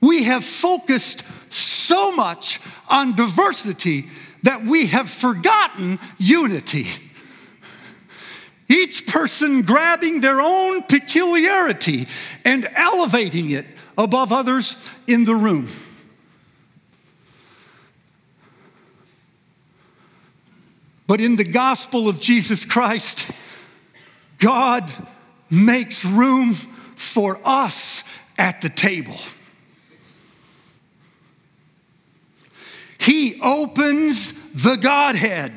We 0.00 0.24
have 0.24 0.44
focused 0.44 1.24
so 1.52 2.12
much 2.12 2.60
on 2.88 3.16
diversity 3.16 4.06
that 4.44 4.62
we 4.62 4.86
have 4.86 5.10
forgotten 5.10 5.98
unity. 6.18 6.86
Each 8.68 9.06
person 9.06 9.62
grabbing 9.62 10.20
their 10.20 10.40
own 10.40 10.82
peculiarity 10.82 12.06
and 12.44 12.68
elevating 12.74 13.50
it 13.50 13.66
above 13.98 14.32
others 14.32 14.76
in 15.06 15.24
the 15.24 15.34
room. 15.34 15.68
But 21.06 21.20
in 21.20 21.36
the 21.36 21.44
gospel 21.44 22.08
of 22.08 22.20
Jesus 22.20 22.64
Christ, 22.64 23.30
God 24.38 24.90
makes 25.48 26.04
room 26.04 26.54
for 26.54 27.40
us 27.44 28.02
at 28.38 28.60
the 28.60 28.68
table. 28.68 29.16
He 32.98 33.40
opens 33.40 34.52
the 34.52 34.76
Godhead, 34.76 35.52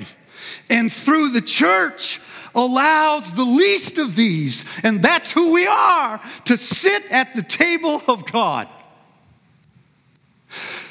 and 0.70 0.92
through 0.92 1.30
the 1.30 1.42
church, 1.42 2.22
allows 2.54 3.34
the 3.34 3.44
least 3.44 3.98
of 3.98 4.16
these, 4.16 4.66
and 4.84 5.02
that's 5.02 5.32
who 5.32 5.54
we 5.54 5.66
are, 5.66 6.22
to 6.46 6.58
sit 6.58 7.04
at 7.12 7.36
the 7.36 7.44
table 7.44 8.02
of 8.08 8.32
God. 8.32 8.68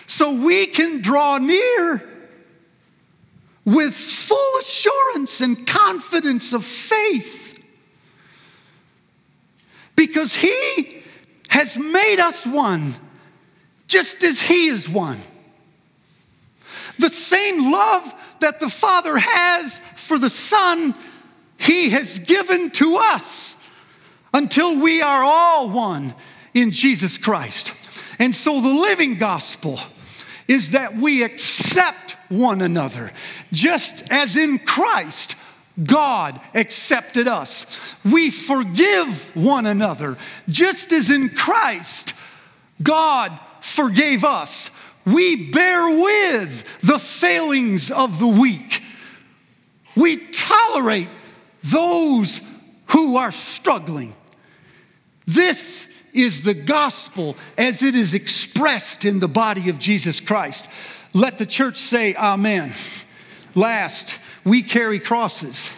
So 0.07 0.33
we 0.33 0.67
can 0.67 1.01
draw 1.01 1.39
near 1.39 2.03
with 3.69 3.93
full 3.93 4.59
assurance 4.61 5.43
and 5.43 5.67
confidence 5.67 6.55
of 6.55 6.65
faith 6.65 7.63
because 9.95 10.35
He 10.35 11.03
has 11.51 11.77
made 11.77 12.19
us 12.19 12.47
one 12.47 12.95
just 13.87 14.23
as 14.25 14.41
He 14.41 14.69
is 14.69 14.89
one. 14.89 15.19
The 16.99 17.11
same 17.11 17.71
love 17.71 18.15
that 18.41 18.59
the 18.59 18.71
Father 18.71 19.19
has 19.19 19.81
for 19.97 20.19
the 20.19 20.31
Son, 20.31 20.95
He 21.59 21.91
has 21.91 22.21
given 22.21 22.71
to 22.71 22.97
us 22.97 23.63
until 24.33 24.81
we 24.81 25.03
are 25.03 25.23
all 25.23 25.69
one 25.69 26.15
in 26.55 26.71
Jesus 26.71 27.19
Christ. 27.19 27.75
And 28.19 28.35
so 28.35 28.63
the 28.63 28.69
living 28.69 29.17
gospel 29.17 29.79
is 30.47 30.71
that 30.71 30.95
we 30.95 31.23
accept 31.23 32.08
one 32.29 32.61
another, 32.61 33.13
just 33.53 34.11
as 34.11 34.37
in 34.37 34.59
Christ 34.59 35.37
God 35.83 36.41
accepted 36.55 37.29
us. 37.29 37.95
We 38.05 38.31
forgive 38.31 39.35
one 39.37 39.67
another, 39.67 40.17
just 40.49 40.93
as 40.93 41.11
in 41.11 41.29
Christ 41.31 42.15
God 42.83 43.39
forgave 43.61 44.25
us. 44.25 44.71
We 45.07 45.51
bear 45.51 45.89
with 45.89 46.81
the 46.81 46.99
failings 46.99 47.91
of 47.91 48.19
the 48.19 48.27
weak. 48.27 48.83
We 49.97 50.19
tolerate 50.33 51.09
those 51.63 52.41
who 52.89 53.17
are 53.17 53.33
struggling. 53.33 54.15
This 55.27 55.91
is 56.13 56.43
the 56.43 56.55
gospel 56.55 57.37
as 57.57 57.83
it 57.83 57.95
is 57.95 58.15
expressed 58.15 59.05
in 59.05 59.21
the 59.21 59.29
body 59.29 59.71
of 59.71 59.79
Jesus 59.79 60.21
Christ. 60.21 60.69
Let 61.15 61.39
the 61.39 61.47
church 61.47 61.77
say 61.77 62.15
amen. 62.15 62.73
Last, 63.55 64.19
we 64.45 64.63
carry 64.63 64.99
crosses. 64.99 65.73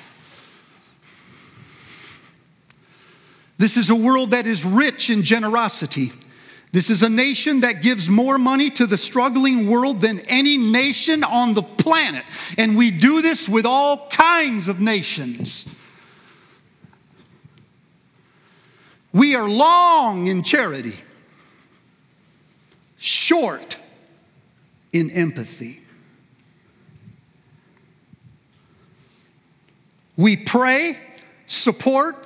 This 3.59 3.77
is 3.77 3.91
a 3.91 3.95
world 3.95 4.31
that 4.31 4.47
is 4.47 4.65
rich 4.65 5.11
in 5.11 5.23
generosity, 5.23 6.13
This 6.73 6.89
is 6.89 7.03
a 7.03 7.09
nation 7.09 7.61
that 7.61 7.83
gives 7.83 8.09
more 8.09 8.39
money 8.39 8.71
to 8.71 8.87
the 8.87 8.97
struggling 8.97 9.67
world 9.67 10.01
than 10.01 10.21
any 10.29 10.57
nation 10.57 11.25
on 11.25 11.55
the 11.55 11.63
planet. 11.63 12.25
And 12.57 12.77
we 12.77 12.93
do 12.93 13.21
this 13.23 13.49
with 13.49 13.67
all 13.67 14.09
kinds 14.09 14.69
of 14.69 14.81
nations. 14.81 15.77
We 19.13 19.35
are 19.35 19.49
long 19.49 20.29
in 20.29 20.45
charity, 20.45 20.95
short 22.99 23.80
in 24.93 25.11
empathy. 25.11 25.81
We 30.17 30.37
pray, 30.37 30.99
support, 31.47 32.17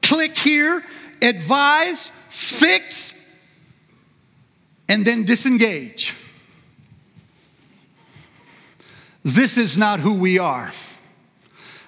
click 0.00 0.36
here, 0.38 0.84
advise, 1.20 2.12
fix, 2.28 3.14
and 4.88 5.04
then 5.04 5.24
disengage. 5.24 6.14
This 9.24 9.56
is 9.56 9.76
not 9.76 10.00
who 10.00 10.14
we 10.14 10.38
are. 10.38 10.72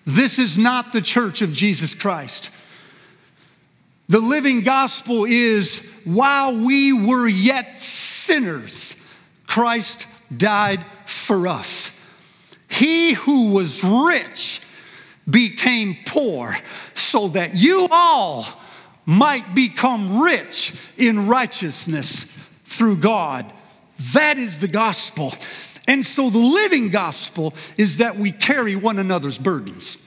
This 0.07 0.39
is 0.39 0.57
not 0.57 0.93
the 0.93 1.01
church 1.01 1.43
of 1.43 1.53
Jesus 1.53 1.95
Christ. 1.95 2.51
The 4.09 4.21
living 4.21 4.61
gospel 4.61 5.25
is 5.25 6.01
while 6.05 6.57
we 6.57 6.93
were 6.93 7.27
yet 7.27 7.77
sinners, 7.77 9.01
Christ 9.47 10.07
died 10.39 10.85
for 11.07 11.47
us. 11.47 12.01
He 12.69 13.13
who 13.13 13.51
was 13.53 13.85
rich 13.85 14.61
became 15.29 15.97
poor 16.07 16.57
so 16.95 17.29
that 17.29 17.55
you 17.55 17.87
all 17.91 18.47
might 19.07 19.55
become 19.55 20.21
rich 20.23 20.73
in 20.97 21.27
righteousness 21.27 22.25
through 22.65 22.97
God. 22.97 23.51
That 24.15 24.39
is 24.39 24.59
the 24.59 24.69
gospel. 24.69 25.33
And 25.87 26.05
so 26.05 26.31
the 26.31 26.39
living 26.39 26.89
gospel 26.89 27.55
is 27.77 27.99
that 27.99 28.17
we 28.17 28.33
carry 28.33 28.75
one 28.75 28.99
another's 28.99 29.39
burdens. 29.39 30.01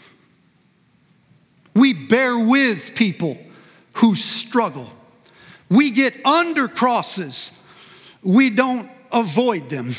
We 1.76 1.94
bear 1.94 2.38
with 2.38 2.96
people 2.96 3.38
who 3.94 4.16
struggle. 4.16 4.92
We 5.70 5.92
get 5.92 6.26
under 6.26 6.68
crosses, 6.68 7.64
we 8.24 8.50
don't 8.50 8.90
avoid 9.12 9.70
them. 9.70 9.94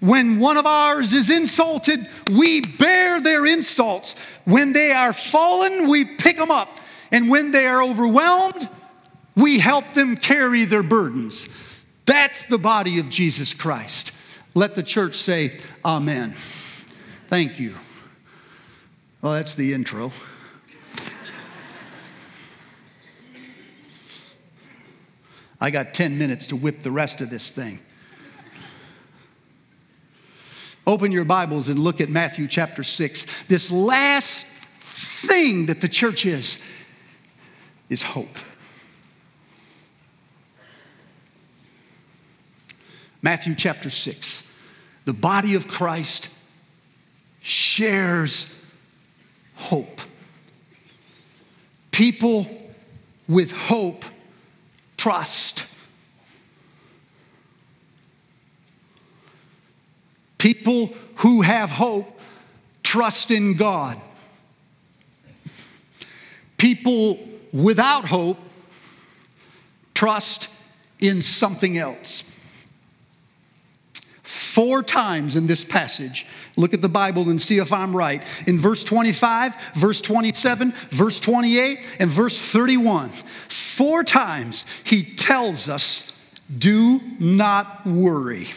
When 0.00 0.40
one 0.40 0.56
of 0.56 0.66
ours 0.66 1.12
is 1.12 1.30
insulted, 1.30 2.08
we 2.30 2.60
bear 2.60 3.20
their 3.20 3.46
insults. 3.46 4.14
When 4.44 4.72
they 4.72 4.90
are 4.90 5.12
fallen, 5.12 5.88
we 5.88 6.04
pick 6.04 6.36
them 6.36 6.50
up. 6.50 6.68
And 7.12 7.30
when 7.30 7.52
they 7.52 7.66
are 7.66 7.82
overwhelmed, 7.82 8.68
we 9.36 9.60
help 9.60 9.94
them 9.94 10.16
carry 10.16 10.64
their 10.64 10.82
burdens. 10.82 11.48
That's 12.04 12.46
the 12.46 12.58
body 12.58 12.98
of 12.98 13.10
Jesus 13.10 13.54
Christ. 13.54 14.12
Let 14.54 14.74
the 14.74 14.82
church 14.82 15.14
say, 15.14 15.58
Amen. 15.84 16.34
Thank 17.28 17.60
you. 17.60 17.76
Well, 19.22 19.34
that's 19.34 19.54
the 19.54 19.72
intro. 19.72 20.12
I 25.60 25.70
got 25.70 25.94
10 25.94 26.18
minutes 26.18 26.46
to 26.48 26.56
whip 26.56 26.80
the 26.80 26.90
rest 26.90 27.20
of 27.20 27.30
this 27.30 27.52
thing. 27.52 27.78
Open 30.86 31.12
your 31.12 31.24
Bibles 31.24 31.68
and 31.68 31.78
look 31.78 32.00
at 32.00 32.08
Matthew 32.08 32.48
chapter 32.48 32.82
6. 32.82 33.44
This 33.44 33.70
last 33.70 34.46
thing 34.46 35.66
that 35.66 35.80
the 35.80 35.88
church 35.88 36.26
is, 36.26 36.60
is 37.88 38.02
hope. 38.02 38.38
Matthew 43.22 43.54
chapter 43.54 43.90
6. 43.90 44.52
The 45.04 45.12
body 45.12 45.54
of 45.54 45.68
Christ 45.68 46.30
shares 47.40 48.64
hope. 49.54 50.00
People 51.92 52.48
with 53.28 53.52
hope 53.52 54.04
trust. 54.96 55.66
People 60.42 60.92
who 61.18 61.42
have 61.42 61.70
hope 61.70 62.18
trust 62.82 63.30
in 63.30 63.54
God. 63.54 63.96
People 66.58 67.16
without 67.52 68.06
hope 68.06 68.38
trust 69.94 70.48
in 70.98 71.22
something 71.22 71.78
else. 71.78 72.36
Four 74.24 74.82
times 74.82 75.36
in 75.36 75.46
this 75.46 75.62
passage, 75.62 76.26
look 76.56 76.74
at 76.74 76.82
the 76.82 76.88
Bible 76.88 77.30
and 77.30 77.40
see 77.40 77.58
if 77.58 77.72
I'm 77.72 77.94
right. 77.94 78.20
In 78.48 78.58
verse 78.58 78.82
25, 78.82 79.54
verse 79.74 80.00
27, 80.00 80.72
verse 80.90 81.20
28, 81.20 81.78
and 82.00 82.10
verse 82.10 82.36
31, 82.36 83.10
four 83.10 84.02
times 84.02 84.66
he 84.82 85.04
tells 85.04 85.68
us, 85.68 86.20
do 86.58 87.00
not 87.20 87.86
worry. 87.86 88.48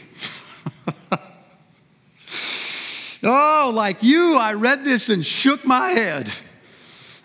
Oh, 3.25 3.71
like 3.75 4.03
you, 4.03 4.37
I 4.37 4.53
read 4.53 4.83
this 4.83 5.09
and 5.09 5.25
shook 5.25 5.65
my 5.65 5.89
head. 5.89 6.31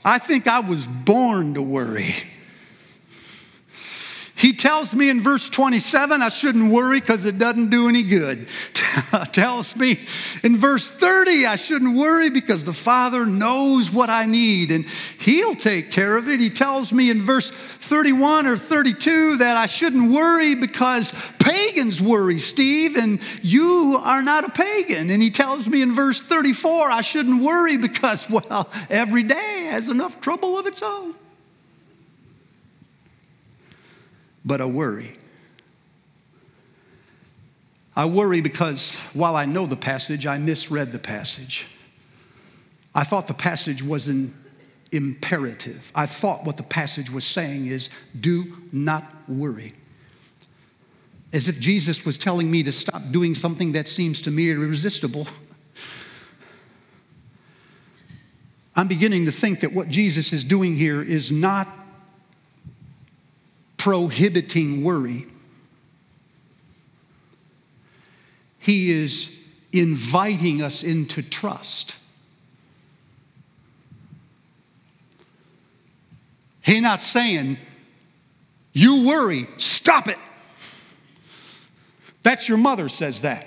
I 0.04 0.18
think 0.18 0.46
I 0.46 0.60
was 0.60 0.86
born 0.86 1.54
to 1.54 1.62
worry. 1.62 2.14
Tells 4.60 4.94
me 4.94 5.08
in 5.08 5.22
verse 5.22 5.48
27 5.48 6.20
I 6.20 6.28
shouldn't 6.28 6.70
worry 6.70 7.00
because 7.00 7.24
it 7.24 7.38
doesn't 7.38 7.70
do 7.70 7.88
any 7.88 8.02
good. 8.02 8.46
tells 9.32 9.74
me 9.74 9.98
in 10.42 10.58
verse 10.58 10.90
30 10.90 11.46
I 11.46 11.56
shouldn't 11.56 11.96
worry 11.96 12.28
because 12.28 12.66
the 12.66 12.74
Father 12.74 13.24
knows 13.24 13.90
what 13.90 14.10
I 14.10 14.26
need 14.26 14.70
and 14.70 14.84
He'll 15.18 15.54
take 15.54 15.90
care 15.90 16.14
of 16.18 16.28
it. 16.28 16.40
He 16.40 16.50
tells 16.50 16.92
me 16.92 17.08
in 17.08 17.22
verse 17.22 17.48
31 17.48 18.46
or 18.46 18.58
32 18.58 19.38
that 19.38 19.56
I 19.56 19.64
shouldn't 19.64 20.12
worry 20.12 20.54
because 20.54 21.14
pagans 21.38 22.02
worry, 22.02 22.38
Steve, 22.38 22.96
and 22.96 23.18
you 23.42 23.98
are 24.02 24.20
not 24.20 24.44
a 24.44 24.50
pagan. 24.50 25.08
And 25.08 25.22
He 25.22 25.30
tells 25.30 25.70
me 25.70 25.80
in 25.80 25.94
verse 25.94 26.20
34 26.20 26.90
I 26.90 27.00
shouldn't 27.00 27.42
worry 27.42 27.78
because, 27.78 28.28
well, 28.30 28.70
every 28.90 29.22
day 29.22 29.68
has 29.70 29.88
enough 29.88 30.20
trouble 30.20 30.58
of 30.58 30.66
its 30.66 30.82
own 30.82 31.14
but 34.44 34.60
a 34.60 34.68
worry. 34.68 35.16
I 37.96 38.06
worry 38.06 38.40
because 38.40 38.96
while 39.12 39.36
I 39.36 39.44
know 39.44 39.66
the 39.66 39.76
passage, 39.76 40.26
I 40.26 40.38
misread 40.38 40.92
the 40.92 40.98
passage. 40.98 41.66
I 42.94 43.04
thought 43.04 43.26
the 43.26 43.34
passage 43.34 43.82
was 43.82 44.08
an 44.08 44.34
imperative. 44.92 45.92
I 45.94 46.06
thought 46.06 46.44
what 46.44 46.56
the 46.56 46.62
passage 46.62 47.10
was 47.10 47.24
saying 47.24 47.66
is 47.66 47.90
do 48.18 48.56
not 48.72 49.04
worry. 49.28 49.72
As 51.32 51.48
if 51.48 51.60
Jesus 51.60 52.04
was 52.04 52.18
telling 52.18 52.50
me 52.50 52.62
to 52.64 52.72
stop 52.72 53.02
doing 53.10 53.34
something 53.34 53.72
that 53.72 53.88
seems 53.88 54.22
to 54.22 54.30
me 54.30 54.50
irresistible. 54.50 55.28
I'm 58.74 58.88
beginning 58.88 59.26
to 59.26 59.30
think 59.32 59.60
that 59.60 59.72
what 59.72 59.88
Jesus 59.88 60.32
is 60.32 60.42
doing 60.42 60.74
here 60.74 61.02
is 61.02 61.30
not 61.30 61.68
prohibiting 63.80 64.84
worry. 64.84 65.26
He 68.58 68.90
is 68.90 69.42
inviting 69.72 70.60
us 70.60 70.82
into 70.82 71.22
trust. 71.22 71.96
He's 76.60 76.82
not 76.82 77.00
saying, 77.00 77.56
you 78.74 79.08
worry, 79.08 79.48
stop 79.56 80.08
it. 80.08 80.18
That's 82.22 82.50
your 82.50 82.58
mother 82.58 82.90
says 82.90 83.22
that. 83.22 83.46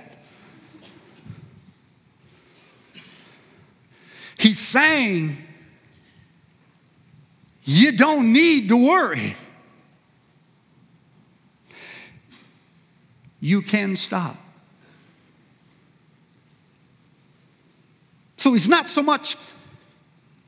He's 4.39 4.57
saying, 4.57 5.37
you 7.65 7.91
don't 7.91 8.33
need 8.33 8.69
to 8.69 8.87
worry. 8.87 9.35
You 13.43 13.61
can 13.61 13.97
stop. 13.97 14.37
So 18.37 18.53
he's 18.53 18.69
not 18.69 18.87
so 18.87 19.03
much 19.03 19.35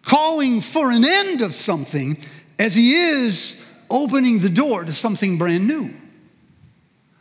calling 0.01 0.61
for 0.61 0.91
an 0.91 1.03
end 1.03 1.41
of 1.41 1.53
something 1.53 2.17
as 2.57 2.73
he 2.73 2.93
is 2.93 3.69
opening 3.89 4.39
the 4.39 4.49
door 4.49 4.85
to 4.85 4.93
something 4.93 5.37
brand 5.37 5.67
new. 5.67 5.93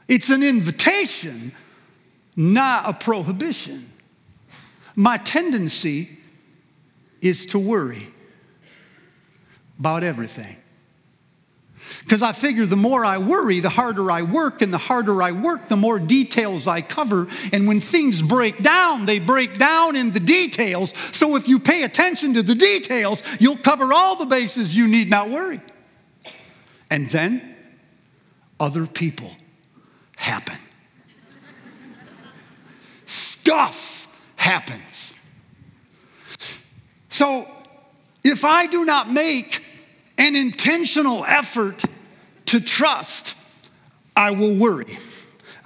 It's 0.07 0.31
an 0.31 0.45
invitation, 0.45 1.51
not 2.37 2.89
a 2.89 2.93
prohibition. 2.93 3.91
My 4.95 5.17
tendency 5.17 6.09
is 7.21 7.47
to 7.47 7.59
worry 7.59 8.07
about 9.81 10.05
everything. 10.05 10.57
Because 12.01 12.23
I 12.23 12.33
figure 12.33 12.67
the 12.67 12.77
more 12.77 13.05
I 13.05 13.19
worry, 13.19 13.61
the 13.61 13.71
harder 13.71 14.11
I 14.11 14.23
work, 14.23 14.61
and 14.61 14.73
the 14.73 14.79
harder 14.79 15.23
I 15.23 15.33
work, 15.33 15.69
the 15.69 15.77
more 15.77 15.99
details 15.99 16.67
I 16.69 16.83
cover. 16.83 17.27
And 17.53 17.67
when 17.67 17.81
things 17.81 18.21
break 18.21 18.63
down, 18.63 19.07
they 19.07 19.19
break 19.19 19.55
down 19.59 19.97
in 19.97 20.11
the 20.11 20.21
details. 20.21 20.95
So 21.17 21.37
if 21.37 21.49
you 21.49 21.59
pay 21.59 21.83
attention 21.83 22.35
to 22.35 22.43
the 22.43 22.55
details, 22.55 23.23
you'll 23.41 23.57
cover 23.57 23.93
all 23.93 24.17
the 24.17 24.27
bases 24.27 24.77
you 24.77 24.87
need 24.87 25.09
not 25.09 25.31
worry. 25.31 25.61
And 26.91 27.09
then 27.09 27.57
other 28.61 28.87
people 28.87 29.31
happen. 30.17 30.59
Stuff 33.07 34.07
happens. 34.37 35.15
So 37.09 37.47
if 38.23 38.45
I 38.45 38.67
do 38.67 38.85
not 38.85 39.11
make 39.11 39.64
an 40.19 40.37
intentional 40.37 41.25
effort 41.25 41.85
to 42.47 42.61
trust, 42.61 43.37
I 44.17 44.31
will 44.31 44.55
worry. 44.57 44.99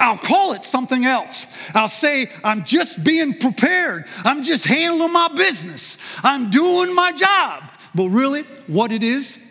I'll 0.00 0.16
call 0.16 0.52
it 0.52 0.64
something 0.64 1.04
else. 1.04 1.46
I'll 1.74 1.88
say, 1.88 2.30
I'm 2.44 2.64
just 2.64 3.04
being 3.04 3.34
prepared. 3.34 4.04
I'm 4.24 4.42
just 4.42 4.64
handling 4.64 5.12
my 5.12 5.28
business. 5.34 5.98
I'm 6.22 6.50
doing 6.50 6.94
my 6.94 7.12
job. 7.12 7.64
But 7.94 8.08
really, 8.08 8.42
what 8.68 8.92
it 8.92 9.02
is, 9.02 9.42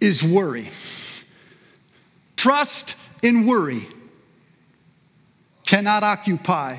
is 0.00 0.22
worry. 0.22 0.68
Trust 2.36 2.94
and 3.22 3.46
worry 3.48 3.86
cannot 5.64 6.02
occupy 6.02 6.78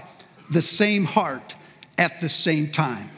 the 0.49 0.62
same 0.62 1.03
heart 1.03 1.55
at 1.97 2.21
the 2.21 2.29
same 2.29 2.71
time. 2.71 3.10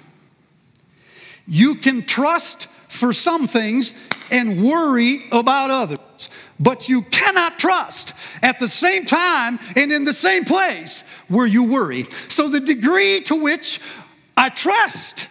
You 1.47 1.75
can 1.75 2.01
trust 2.03 2.67
for 2.89 3.13
some 3.13 3.47
things 3.47 4.09
and 4.29 4.61
worry 4.61 5.23
about 5.31 5.71
others. 5.71 6.29
But 6.59 6.89
you 6.89 7.03
cannot 7.03 7.57
trust 7.57 8.13
at 8.43 8.59
the 8.59 8.67
same 8.67 9.05
time 9.05 9.59
and 9.77 9.91
in 9.91 10.03
the 10.03 10.13
same 10.13 10.43
place 10.43 11.07
where 11.29 11.47
you 11.47 11.71
worry. 11.71 12.03
So, 12.27 12.49
the 12.49 12.59
degree 12.59 13.21
to 13.21 13.41
which 13.41 13.79
I 14.35 14.49
trust 14.49 15.27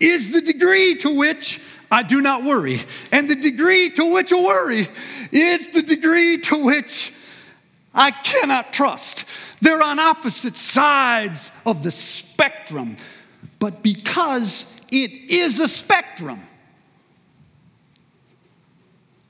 is 0.00 0.32
the 0.32 0.40
degree 0.40 0.96
to 0.96 1.16
which 1.16 1.60
I 1.90 2.02
do 2.02 2.20
not 2.20 2.44
worry. 2.44 2.80
And 3.12 3.28
the 3.28 3.36
degree 3.36 3.90
to 3.90 4.12
which 4.12 4.32
I 4.32 4.42
worry 4.42 4.88
is 5.30 5.68
the 5.68 5.82
degree 5.82 6.38
to 6.38 6.64
which 6.64 7.12
I 7.94 8.10
cannot 8.10 8.72
trust. 8.72 9.24
They're 9.60 9.82
on 9.82 9.98
opposite 9.98 10.56
sides 10.56 11.52
of 11.66 11.82
the 11.82 11.90
spectrum. 11.90 12.96
But 13.58 13.82
because 13.82 14.80
it 14.90 15.10
is 15.10 15.60
a 15.60 15.68
spectrum, 15.68 16.40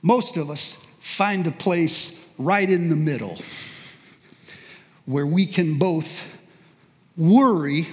most 0.01 0.37
of 0.37 0.49
us 0.49 0.75
find 0.99 1.45
a 1.47 1.51
place 1.51 2.31
right 2.37 2.69
in 2.69 2.89
the 2.89 2.95
middle 2.95 3.37
where 5.05 5.25
we 5.25 5.45
can 5.45 5.77
both 5.77 6.37
worry 7.17 7.87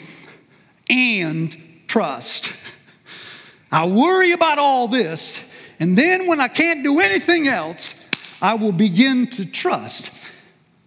and 0.89 1.57
trust. 1.89 2.59
I 3.73 3.89
worry 3.89 4.33
about 4.33 4.59
all 4.59 4.87
this, 4.87 5.53
and 5.81 5.97
then 5.97 6.27
when 6.27 6.41
I 6.41 6.49
can't 6.49 6.85
do 6.85 7.01
anything 7.01 7.49
else, 7.49 8.09
I 8.41 8.55
will 8.55 8.73
begin 8.73 9.27
to 9.29 9.51
trust. 9.51 10.31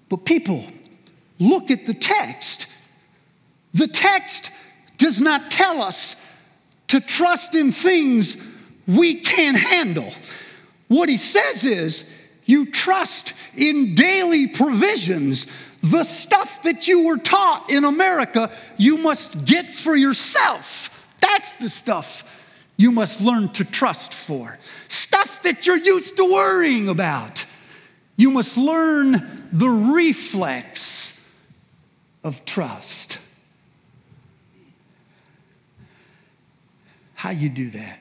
But 0.08 0.26
people, 0.26 0.64
look 1.40 1.72
at 1.72 1.86
the 1.86 1.94
text. 1.94 2.68
The 3.74 3.88
text 3.88 4.52
does 4.98 5.20
not 5.20 5.52
tell 5.52 5.82
us 5.82 6.16
to 6.88 7.00
trust 7.00 7.56
in 7.56 7.72
things 7.72 8.38
we 8.88 9.16
can't 9.16 9.58
handle. 9.58 10.12
What 10.90 11.08
he 11.08 11.18
says 11.18 11.64
is, 11.64 12.14
you 12.46 12.66
trust 12.66 13.34
in 13.56 13.96
daily 13.96 14.48
provisions. 14.48 15.46
The 15.82 16.04
stuff 16.04 16.64
that 16.64 16.88
you 16.88 17.08
were 17.08 17.18
taught 17.18 17.70
in 17.70 17.86
America, 17.86 18.52
you 18.76 18.98
must 18.98 19.46
get 19.46 19.68
for 19.68 19.96
yourself. 19.96 21.16
That's 21.22 21.56
the 21.56 21.70
stuff 21.70 22.36
you 22.76 22.92
must 22.92 23.22
learn 23.22 23.50
to 23.50 23.64
trust 23.64 24.14
for. 24.14 24.58
Stuff 24.88 25.44
that 25.44 25.68
you're 25.68 25.78
used 25.78 26.18
to 26.18 26.26
worrying 26.26 26.90
about. 26.90 27.46
You 28.16 28.32
must 28.32 28.58
learn 28.58 29.48
the 29.52 29.94
reflex 29.94 31.24
of 32.24 32.44
trust. 32.46 33.20
How 37.14 37.30
you 37.30 37.50
do 37.50 37.70
that? 37.70 38.00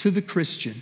To 0.00 0.10
the 0.10 0.22
Christian, 0.22 0.80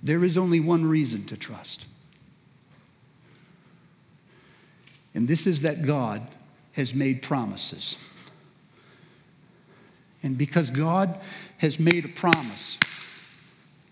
there 0.00 0.22
is 0.22 0.38
only 0.38 0.60
one 0.60 0.86
reason 0.86 1.26
to 1.26 1.36
trust. 1.36 1.84
And 5.14 5.26
this 5.26 5.48
is 5.48 5.62
that 5.62 5.84
God 5.84 6.22
has 6.72 6.94
made 6.94 7.22
promises. 7.22 7.98
And 10.22 10.38
because 10.38 10.70
God 10.70 11.18
has 11.58 11.80
made 11.80 12.04
a 12.04 12.08
promise, 12.08 12.78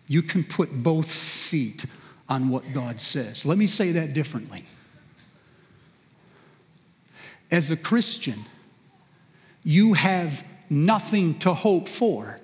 you 0.06 0.22
can 0.22 0.44
put 0.44 0.84
both 0.84 1.10
feet 1.10 1.84
on 2.28 2.48
what 2.48 2.72
God 2.72 3.00
says. 3.00 3.44
Let 3.44 3.58
me 3.58 3.66
say 3.66 3.90
that 3.90 4.14
differently. 4.14 4.62
As 7.50 7.72
a 7.72 7.76
Christian, 7.76 8.38
you 9.64 9.94
have 9.94 10.44
nothing 10.70 11.38
to 11.40 11.54
hope 11.54 11.88
for. 11.88 12.40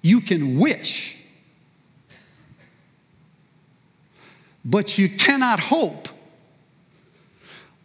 You 0.00 0.20
can 0.20 0.58
wish, 0.58 1.22
but 4.64 4.98
you 4.98 5.08
cannot 5.08 5.60
hope 5.60 6.08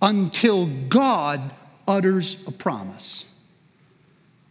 until 0.01 0.67
God 0.89 1.41
utters 1.87 2.45
a 2.47 2.51
promise. 2.51 3.33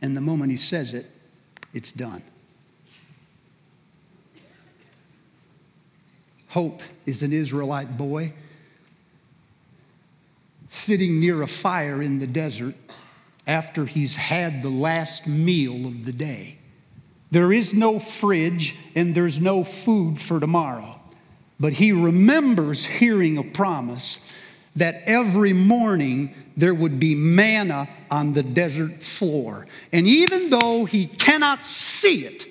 And 0.00 0.16
the 0.16 0.20
moment 0.20 0.50
He 0.50 0.56
says 0.56 0.94
it, 0.94 1.06
it's 1.72 1.92
done. 1.92 2.22
Hope 6.48 6.80
is 7.04 7.22
an 7.22 7.32
Israelite 7.32 7.98
boy 7.98 8.32
sitting 10.68 11.20
near 11.20 11.42
a 11.42 11.46
fire 11.46 12.00
in 12.02 12.18
the 12.18 12.26
desert 12.26 12.74
after 13.46 13.86
he's 13.86 14.16
had 14.16 14.62
the 14.62 14.70
last 14.70 15.26
meal 15.26 15.86
of 15.86 16.04
the 16.04 16.12
day. 16.12 16.58
There 17.30 17.52
is 17.52 17.74
no 17.74 17.98
fridge 17.98 18.76
and 18.94 19.14
there's 19.14 19.40
no 19.40 19.64
food 19.64 20.20
for 20.20 20.40
tomorrow. 20.40 21.00
But 21.58 21.74
he 21.74 21.92
remembers 21.92 22.84
hearing 22.84 23.38
a 23.38 23.42
promise 23.42 24.34
that 24.76 25.02
every 25.06 25.52
morning 25.52 26.34
there 26.56 26.74
would 26.74 27.00
be 27.00 27.14
manna 27.14 27.88
on 28.10 28.32
the 28.32 28.42
desert 28.42 29.02
floor. 29.02 29.66
And 29.92 30.06
even 30.06 30.50
though 30.50 30.84
he 30.84 31.06
cannot 31.06 31.64
see 31.64 32.24
it, 32.24 32.46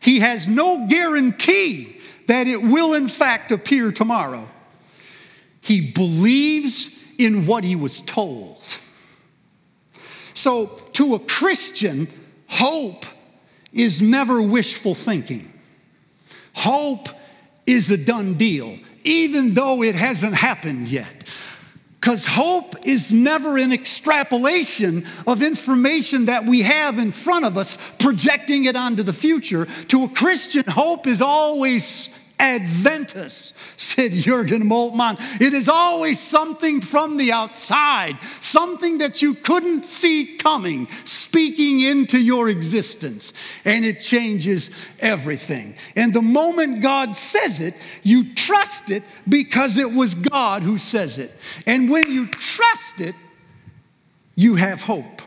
he 0.00 0.20
has 0.20 0.48
no 0.48 0.86
guarantee 0.88 2.00
that 2.26 2.46
it 2.46 2.62
will 2.62 2.94
in 2.94 3.08
fact 3.08 3.52
appear 3.52 3.92
tomorrow. 3.92 4.48
He 5.60 5.92
believes 5.92 7.02
in 7.18 7.46
what 7.46 7.64
he 7.64 7.76
was 7.76 8.00
told. 8.00 8.62
So, 10.42 10.66
to 10.94 11.14
a 11.14 11.20
Christian, 11.20 12.08
hope 12.48 13.04
is 13.72 14.02
never 14.02 14.42
wishful 14.42 14.92
thinking. 14.92 15.48
Hope 16.52 17.08
is 17.64 17.92
a 17.92 17.96
done 17.96 18.34
deal, 18.34 18.76
even 19.04 19.54
though 19.54 19.84
it 19.84 19.94
hasn't 19.94 20.34
happened 20.34 20.88
yet. 20.88 21.22
Because 21.92 22.26
hope 22.26 22.74
is 22.84 23.12
never 23.12 23.56
an 23.56 23.72
extrapolation 23.72 25.06
of 25.28 25.42
information 25.42 26.26
that 26.26 26.44
we 26.44 26.62
have 26.62 26.98
in 26.98 27.12
front 27.12 27.44
of 27.44 27.56
us, 27.56 27.78
projecting 28.00 28.64
it 28.64 28.74
onto 28.74 29.04
the 29.04 29.12
future. 29.12 29.66
To 29.66 30.02
a 30.02 30.08
Christian, 30.08 30.64
hope 30.66 31.06
is 31.06 31.22
always 31.22 32.18
adventus, 32.42 33.54
said 33.76 34.10
Jurgen 34.12 34.64
Moltmann. 34.64 35.16
It 35.40 35.54
is 35.54 35.68
always 35.68 36.18
something 36.18 36.80
from 36.80 37.16
the 37.16 37.32
outside, 37.32 38.18
something 38.40 38.98
that 38.98 39.22
you 39.22 39.34
couldn't 39.34 39.86
see 39.86 40.36
coming, 40.36 40.88
speaking 41.04 41.80
into 41.82 42.20
your 42.20 42.48
existence, 42.48 43.32
and 43.64 43.84
it 43.84 44.00
changes 44.00 44.70
everything. 44.98 45.76
And 45.94 46.12
the 46.12 46.20
moment 46.20 46.82
God 46.82 47.14
says 47.14 47.60
it, 47.60 47.74
you 48.02 48.34
trust 48.34 48.90
it 48.90 49.04
because 49.28 49.78
it 49.78 49.92
was 49.92 50.16
God 50.16 50.64
who 50.64 50.78
says 50.78 51.20
it. 51.20 51.32
And 51.66 51.88
when 51.90 52.10
you 52.10 52.26
trust 52.26 53.00
it, 53.00 53.14
you 54.34 54.56
have 54.56 54.82
hope. 54.82 55.22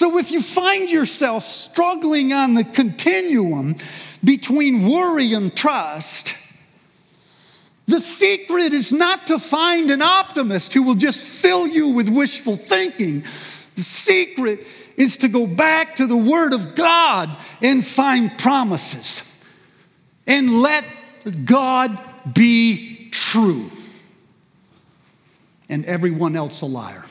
So 0.00 0.16
if 0.16 0.30
you 0.30 0.40
find 0.40 0.88
yourself 0.88 1.44
struggling 1.44 2.32
on 2.32 2.54
the 2.54 2.64
continuum 2.64 3.76
between 4.24 4.88
worry 4.88 5.34
and 5.34 5.54
trust, 5.54 6.38
The 7.90 8.00
secret 8.00 8.72
is 8.72 8.92
not 8.92 9.26
to 9.26 9.38
find 9.38 9.90
an 9.90 10.00
optimist 10.00 10.72
who 10.72 10.84
will 10.84 10.94
just 10.94 11.42
fill 11.42 11.66
you 11.66 11.90
with 11.90 12.08
wishful 12.08 12.54
thinking. 12.54 13.22
The 13.74 13.82
secret 13.82 14.64
is 14.96 15.18
to 15.18 15.28
go 15.28 15.46
back 15.46 15.96
to 15.96 16.06
the 16.06 16.16
Word 16.16 16.54
of 16.54 16.76
God 16.76 17.36
and 17.60 17.84
find 17.84 18.38
promises. 18.38 19.44
And 20.24 20.62
let 20.62 20.84
God 21.44 22.00
be 22.32 23.10
true 23.10 23.68
and 25.68 25.84
everyone 25.84 26.36
else 26.36 26.60
a 26.60 26.66
liar. 26.66 27.04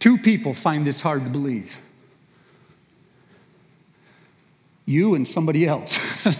Two 0.00 0.18
people 0.18 0.52
find 0.54 0.84
this 0.84 1.00
hard 1.02 1.22
to 1.22 1.30
believe 1.30 1.78
you 4.86 5.14
and 5.14 5.28
somebody 5.28 5.66
else. 5.66 5.98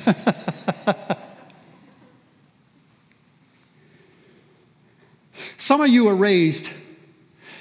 Some 5.56 5.80
of 5.82 5.88
you 5.88 6.08
are 6.08 6.16
raised, 6.16 6.68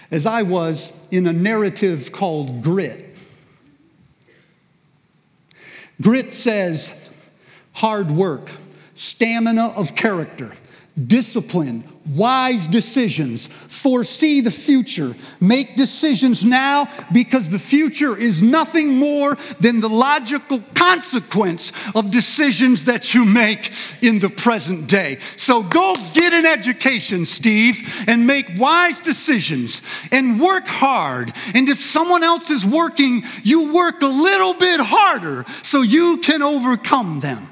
as 0.10 0.26
I 0.26 0.42
was, 0.42 0.92
in 1.12 1.28
a 1.28 1.34
narrative 1.34 2.12
called 2.12 2.64
grit. 2.64 3.16
Grit 6.02 6.34
says 6.34 7.14
hard 7.74 8.10
work, 8.10 8.52
stamina 8.96 9.68
of 9.76 9.96
character, 9.96 10.54
discipline, 11.08 11.84
wise 12.16 12.68
decisions, 12.68 13.48
foresee 13.48 14.42
the 14.42 14.52
future, 14.52 15.16
make 15.40 15.76
decisions 15.76 16.44
now 16.44 16.90
because 17.14 17.50
the 17.50 17.60
future 17.60 18.18
is 18.18 18.42
nothing 18.42 18.96
more 18.96 19.36
than 19.60 19.80
the 19.80 19.88
logical 19.88 20.60
consequence 20.74 21.72
of 21.96 22.12
decisions 22.12 22.86
that 22.86 23.14
you 23.14 23.26
make 23.26 23.72
in 24.02 24.20
the 24.20 24.30
present 24.30 24.88
day. 24.88 25.18
So 25.38 25.64
go 25.64 25.96
get 26.14 26.34
an 26.34 26.46
education, 26.46 27.26
Steve, 27.26 28.04
and 28.08 28.26
make 28.26 28.48
wise 28.58 29.00
decisions 29.00 29.82
and 30.12 30.40
work 30.40 30.68
hard. 30.68 31.32
And 31.54 31.70
if 31.70 31.78
someone 31.78 32.24
else 32.24 32.50
is 32.50 32.66
working, 32.66 33.24
you 33.44 33.74
work 33.74 34.02
a 34.02 34.08
little 34.08 34.54
bit 34.54 34.80
harder 34.82 35.46
so 35.64 35.82
you 35.82 36.18
can 36.18 36.42
overcome 36.42 37.20
them. 37.20 37.48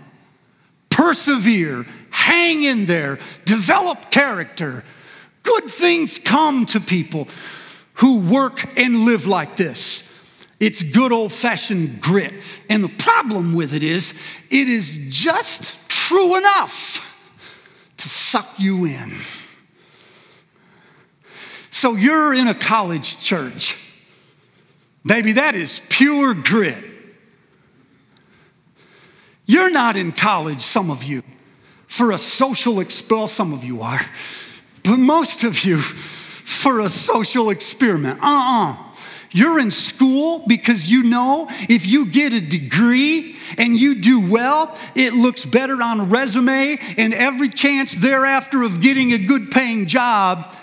Persevere 0.89 1.85
hang 2.27 2.63
in 2.63 2.85
there, 2.85 3.19
develop 3.45 4.11
character. 4.11 4.83
Good 5.43 5.63
things 5.63 6.19
come 6.19 6.65
to 6.67 6.81
people 6.81 7.29
who 7.95 8.19
work 8.19 8.77
and 8.77 9.05
live 9.05 9.25
like 9.25 9.55
this. 9.55 10.03
It's 10.59 10.83
good 10.83 11.13
old 11.13 11.31
fashioned 11.31 12.01
grit. 12.01 12.33
And 12.69 12.83
the 12.83 12.89
problem 12.89 13.53
with 13.53 13.73
it 13.73 13.81
is, 13.81 14.13
it 14.49 14.67
is 14.67 15.07
just 15.09 15.89
true 15.89 16.35
enough 16.35 17.03
to 17.95 18.09
suck 18.09 18.59
you 18.59 18.85
in. 18.85 19.13
So 21.71 21.95
you're 21.95 22.33
in 22.33 22.47
a 22.47 22.53
college 22.53 23.23
church. 23.23 23.81
Baby, 25.05 25.33
that 25.33 25.55
is 25.55 25.81
pure 25.89 26.33
grit. 26.33 26.83
You're 29.45 29.71
not 29.71 29.95
in 29.95 30.11
college, 30.11 30.61
some 30.61 30.91
of 30.91 31.05
you 31.05 31.23
for 31.97 32.11
a 32.11 32.17
social 32.17 32.79
expel. 32.79 33.27
Some 33.27 33.53
of 33.53 33.63
you 33.63 33.81
are, 33.81 34.01
but 34.83 34.97
most 34.97 35.43
of 35.43 35.65
you 35.65 35.77
for 35.77 36.79
a 36.79 36.89
social 36.89 37.49
experiment. 37.49 38.19
Uh 38.21 38.27
uh-uh. 38.27 38.71
uh. 38.71 38.77
you 39.31 39.47
are 39.47 39.59
in 39.59 39.71
school 39.71 40.43
because 40.47 40.91
you 40.91 41.03
know 41.03 41.47
if 41.67 41.87
you 41.87 42.05
get 42.05 42.33
a 42.33 42.39
degree 42.39 43.35
and 43.57 43.75
you 43.75 43.95
do 43.95 44.29
well, 44.29 44.77
it 44.95 45.13
looks 45.13 45.45
better 45.45 45.81
on 45.81 45.99
a 45.99 46.03
resume, 46.03 46.77
and 46.97 47.13
every 47.13 47.49
chance 47.49 47.93
thereafter 47.93 48.61
of 48.61 48.79
getting 48.79 49.13
a 49.13 49.17
good 49.17 49.49
paying 49.49 49.87
job 49.87 50.53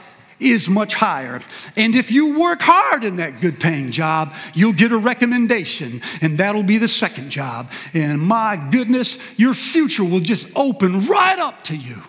is 0.41 0.69
much 0.69 0.95
higher. 0.95 1.41
And 1.77 1.95
if 1.95 2.11
you 2.11 2.39
work 2.39 2.61
hard 2.63 3.05
in 3.05 3.17
that 3.17 3.41
good 3.41 3.61
paying 3.61 3.91
job, 3.91 4.35
you'll 4.55 4.73
get 4.73 4.93
a 4.93 4.99
recommendation, 4.99 6.01
and 6.23 6.39
that'll 6.39 6.63
be 6.63 6.79
the 6.79 6.89
second 6.89 7.31
job. 7.31 7.71
And 7.93 8.21
my 8.21 8.63
goodness, 8.71 9.19
your 9.39 9.55
future 9.55 10.05
will 10.05 10.21
just 10.21 10.49
open 10.57 11.07
right 11.07 11.39
up 11.39 11.63
to 11.65 11.77
you. 11.77 12.03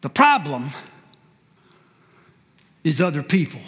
The 0.00 0.10
problem 0.10 0.70
is 2.84 3.00
other 3.00 3.22
people. 3.22 3.60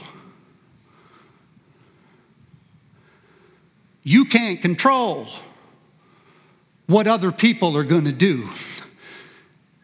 You 4.02 4.26
can't 4.26 4.60
control 4.60 5.26
what 6.86 7.06
other 7.06 7.32
people 7.32 7.76
are 7.76 7.84
going 7.84 8.04
to 8.04 8.12
do. 8.12 8.48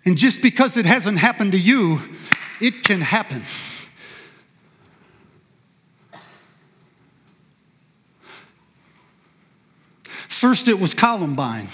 And 0.04 0.16
just 0.16 0.42
because 0.42 0.76
it 0.76 0.84
hasn't 0.84 1.18
happened 1.18 1.52
to 1.52 1.58
you, 1.58 2.00
it 2.60 2.82
can 2.84 3.00
happen. 3.00 3.42
First, 10.28 10.68
it 10.68 10.80
was 10.80 10.94
Columbine, 10.94 11.68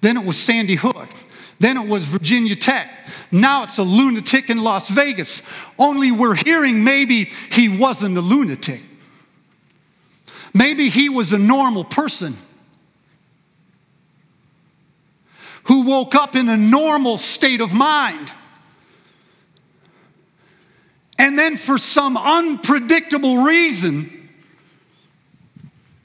then 0.00 0.16
it 0.16 0.24
was 0.24 0.38
Sandy 0.38 0.76
Hook, 0.76 1.08
then 1.58 1.76
it 1.76 1.88
was 1.88 2.04
Virginia 2.04 2.54
Tech. 2.54 2.88
Now 3.32 3.64
it's 3.64 3.78
a 3.78 3.82
lunatic 3.82 4.48
in 4.48 4.62
Las 4.62 4.88
Vegas. 4.90 5.42
Only 5.78 6.12
we're 6.12 6.36
hearing 6.36 6.84
maybe 6.84 7.24
he 7.24 7.68
wasn't 7.68 8.16
a 8.16 8.20
lunatic. 8.20 8.80
Maybe 10.54 10.88
he 10.88 11.08
was 11.08 11.32
a 11.32 11.38
normal 11.38 11.84
person 11.84 12.36
who 15.64 15.84
woke 15.84 16.14
up 16.14 16.36
in 16.36 16.48
a 16.48 16.56
normal 16.56 17.18
state 17.18 17.60
of 17.60 17.74
mind. 17.74 18.30
And 21.18 21.38
then, 21.38 21.56
for 21.56 21.78
some 21.78 22.16
unpredictable 22.16 23.42
reason, 23.44 24.30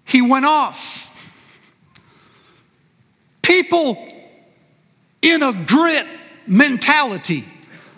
he 0.05 0.21
went 0.21 0.45
off. 0.45 1.07
People 3.41 3.97
in 5.21 5.43
a 5.43 5.53
grit 5.67 6.05
mentality 6.47 7.45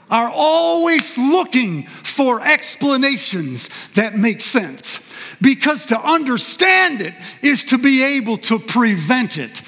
are 0.10 0.32
always 0.34 1.18
looking 1.18 1.84
for 1.88 2.42
explanations 2.42 3.70
that 3.94 4.16
make 4.16 4.42
sense. 4.42 5.00
Because 5.42 5.88
to 5.88 6.00
understand 6.00 7.02
it 7.02 7.14
is 7.42 7.66
to 7.66 7.78
be 7.78 8.04
able 8.04 8.38
to 8.38 8.60
prevent 8.60 9.38
it. 9.38 9.62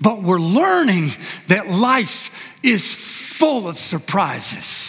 But 0.00 0.22
we're 0.22 0.40
learning 0.40 1.10
that 1.48 1.68
life 1.68 2.58
is 2.62 2.94
full 2.94 3.68
of 3.68 3.78
surprises. 3.78 4.81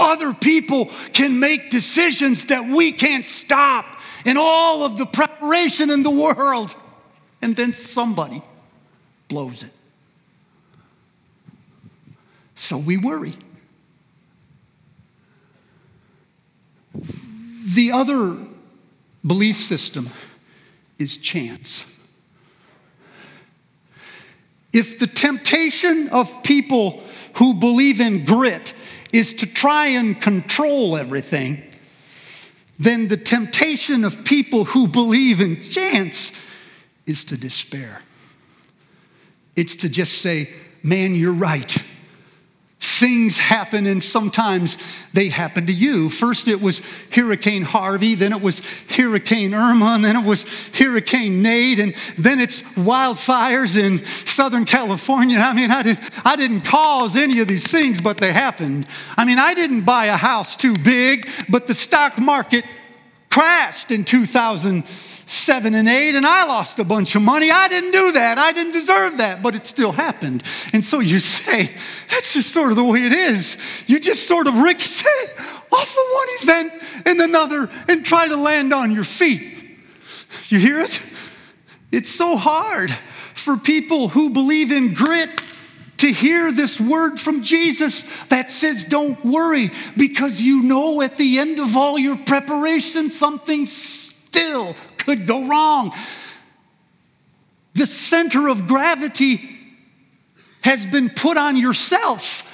Other 0.00 0.32
people 0.32 0.86
can 1.12 1.38
make 1.38 1.68
decisions 1.68 2.46
that 2.46 2.74
we 2.74 2.90
can't 2.90 3.24
stop 3.24 3.84
in 4.24 4.38
all 4.38 4.82
of 4.82 4.96
the 4.96 5.04
preparation 5.04 5.90
in 5.90 6.02
the 6.02 6.10
world. 6.10 6.74
And 7.42 7.54
then 7.54 7.74
somebody 7.74 8.42
blows 9.28 9.62
it. 9.62 9.70
So 12.54 12.78
we 12.78 12.96
worry. 12.96 13.34
The 17.74 17.92
other 17.92 18.38
belief 19.26 19.56
system 19.56 20.08
is 20.98 21.18
chance. 21.18 21.98
If 24.72 24.98
the 24.98 25.06
temptation 25.06 26.08
of 26.08 26.42
people 26.42 27.02
who 27.34 27.54
believe 27.54 28.00
in 28.00 28.24
grit 28.24 28.74
is 29.12 29.34
to 29.34 29.46
try 29.46 29.86
and 29.86 30.20
control 30.20 30.96
everything, 30.96 31.62
then 32.78 33.08
the 33.08 33.16
temptation 33.16 34.04
of 34.04 34.24
people 34.24 34.64
who 34.64 34.88
believe 34.88 35.40
in 35.40 35.60
chance 35.60 36.32
is 37.06 37.24
to 37.26 37.36
despair. 37.36 38.02
It's 39.56 39.76
to 39.76 39.88
just 39.88 40.22
say, 40.22 40.50
man, 40.82 41.14
you're 41.14 41.32
right 41.32 41.76
things 43.00 43.38
happen 43.38 43.86
and 43.86 44.02
sometimes 44.02 44.76
they 45.14 45.30
happen 45.30 45.66
to 45.66 45.72
you. 45.72 46.10
First 46.10 46.46
it 46.46 46.60
was 46.60 46.80
Hurricane 47.12 47.62
Harvey, 47.62 48.14
then 48.14 48.32
it 48.32 48.42
was 48.42 48.60
Hurricane 48.90 49.54
Irma, 49.54 49.94
and 49.94 50.04
then 50.04 50.16
it 50.16 50.24
was 50.24 50.44
Hurricane 50.78 51.42
Nate, 51.42 51.80
and 51.80 51.94
then 52.18 52.38
it's 52.38 52.60
wildfires 52.74 53.76
in 53.76 54.04
Southern 54.04 54.66
California. 54.66 55.38
I 55.38 55.54
mean, 55.54 55.70
I 55.70 55.82
didn't, 55.82 56.10
I 56.24 56.36
didn't 56.36 56.60
cause 56.60 57.16
any 57.16 57.40
of 57.40 57.48
these 57.48 57.70
things, 57.70 58.00
but 58.00 58.18
they 58.18 58.32
happened. 58.32 58.86
I 59.16 59.24
mean, 59.24 59.38
I 59.38 59.54
didn't 59.54 59.82
buy 59.82 60.06
a 60.06 60.16
house 60.16 60.56
too 60.56 60.74
big, 60.84 61.28
but 61.48 61.66
the 61.66 61.74
stock 61.74 62.18
market 62.18 62.64
crashed 63.30 63.90
in 63.90 64.04
2000 64.04 64.84
seven 65.30 65.74
and 65.74 65.88
eight, 65.88 66.14
and 66.14 66.26
I 66.26 66.44
lost 66.46 66.78
a 66.78 66.84
bunch 66.84 67.14
of 67.14 67.22
money. 67.22 67.50
I 67.50 67.68
didn't 67.68 67.92
do 67.92 68.12
that. 68.12 68.38
I 68.38 68.52
didn't 68.52 68.72
deserve 68.72 69.18
that, 69.18 69.42
but 69.42 69.54
it 69.54 69.66
still 69.66 69.92
happened. 69.92 70.42
And 70.72 70.84
so 70.84 71.00
you 71.00 71.20
say, 71.20 71.70
that's 72.10 72.34
just 72.34 72.52
sort 72.52 72.70
of 72.70 72.76
the 72.76 72.84
way 72.84 73.00
it 73.00 73.12
is. 73.12 73.56
You 73.86 74.00
just 74.00 74.26
sort 74.26 74.46
of 74.46 74.58
ricochet 74.58 75.06
off 75.72 75.96
of 75.96 76.04
one 76.12 76.28
event 76.40 76.72
and 77.06 77.20
another 77.20 77.68
and 77.88 78.04
try 78.04 78.28
to 78.28 78.36
land 78.36 78.72
on 78.72 78.92
your 78.92 79.04
feet. 79.04 79.58
You 80.48 80.58
hear 80.58 80.80
it? 80.80 81.00
It's 81.92 82.08
so 82.08 82.36
hard 82.36 82.90
for 83.34 83.56
people 83.56 84.08
who 84.08 84.30
believe 84.30 84.70
in 84.70 84.94
grit 84.94 85.30
to 85.98 86.10
hear 86.10 86.50
this 86.50 86.80
word 86.80 87.20
from 87.20 87.42
Jesus 87.42 88.04
that 88.28 88.48
says, 88.48 88.86
Don't 88.86 89.22
worry, 89.24 89.70
because 89.96 90.40
you 90.40 90.62
know 90.62 91.02
at 91.02 91.16
the 91.16 91.38
end 91.38 91.58
of 91.58 91.76
all 91.76 91.98
your 91.98 92.16
preparation, 92.16 93.08
something 93.08 93.66
still 93.66 94.74
could 95.16 95.26
go 95.26 95.46
wrong. 95.46 95.92
The 97.74 97.86
center 97.86 98.48
of 98.48 98.68
gravity 98.68 99.58
has 100.62 100.86
been 100.86 101.08
put 101.08 101.36
on 101.36 101.56
yourself, 101.56 102.46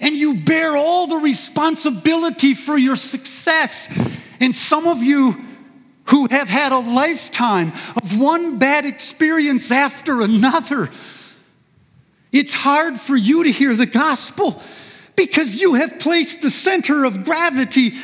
and 0.00 0.14
you 0.14 0.36
bear 0.36 0.76
all 0.76 1.06
the 1.06 1.16
responsibility 1.16 2.54
for 2.54 2.78
your 2.78 2.96
success. 2.96 3.88
And 4.40 4.54
some 4.54 4.86
of 4.86 5.02
you 5.02 5.34
who 6.04 6.28
have 6.30 6.48
had 6.48 6.72
a 6.72 6.78
lifetime 6.78 7.72
of 7.96 8.18
one 8.18 8.58
bad 8.58 8.86
experience 8.86 9.70
after 9.70 10.22
another 10.22 10.88
it's 12.30 12.52
hard 12.52 13.00
for 13.00 13.16
you 13.16 13.44
to 13.44 13.50
hear 13.50 13.74
the 13.74 13.86
gospel 13.86 14.60
because 15.16 15.60
you 15.60 15.74
have 15.74 15.98
placed 15.98 16.42
the 16.42 16.50
center 16.50 17.04
of 17.04 17.24
gravity 17.24 17.94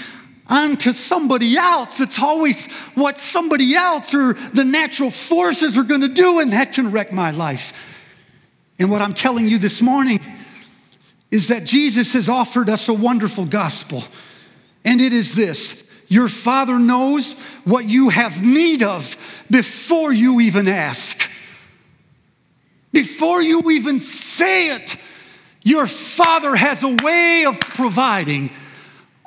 onto 0.46 0.92
somebody 0.92 1.56
else. 1.56 2.00
It's 2.00 2.20
always 2.20 2.70
what 2.94 3.18
somebody 3.18 3.74
else 3.74 4.14
or 4.14 4.34
the 4.34 4.64
natural 4.64 5.10
forces 5.10 5.78
are 5.78 5.84
going 5.84 6.02
to 6.02 6.08
do, 6.08 6.40
and 6.40 6.52
that 6.52 6.72
can 6.72 6.90
wreck 6.90 7.12
my 7.12 7.30
life. 7.30 7.90
And 8.78 8.90
what 8.90 9.00
I'm 9.00 9.14
telling 9.14 9.48
you 9.48 9.58
this 9.58 9.80
morning 9.80 10.20
is 11.30 11.48
that 11.48 11.64
Jesus 11.64 12.12
has 12.12 12.28
offered 12.28 12.68
us 12.68 12.88
a 12.88 12.94
wonderful 12.94 13.44
gospel, 13.44 14.04
and 14.84 15.00
it 15.00 15.12
is 15.12 15.34
this 15.34 15.84
your 16.08 16.28
Father 16.28 16.78
knows 16.78 17.32
what 17.64 17.86
you 17.86 18.10
have 18.10 18.44
need 18.44 18.82
of 18.82 19.44
before 19.50 20.12
you 20.12 20.40
even 20.40 20.68
ask. 20.68 21.30
Before 22.92 23.42
you 23.42 23.70
even 23.70 23.98
say 23.98 24.76
it, 24.76 24.96
your 25.62 25.86
Father 25.86 26.54
has 26.54 26.82
a 26.82 26.94
way 27.02 27.44
of 27.46 27.58
providing 27.58 28.50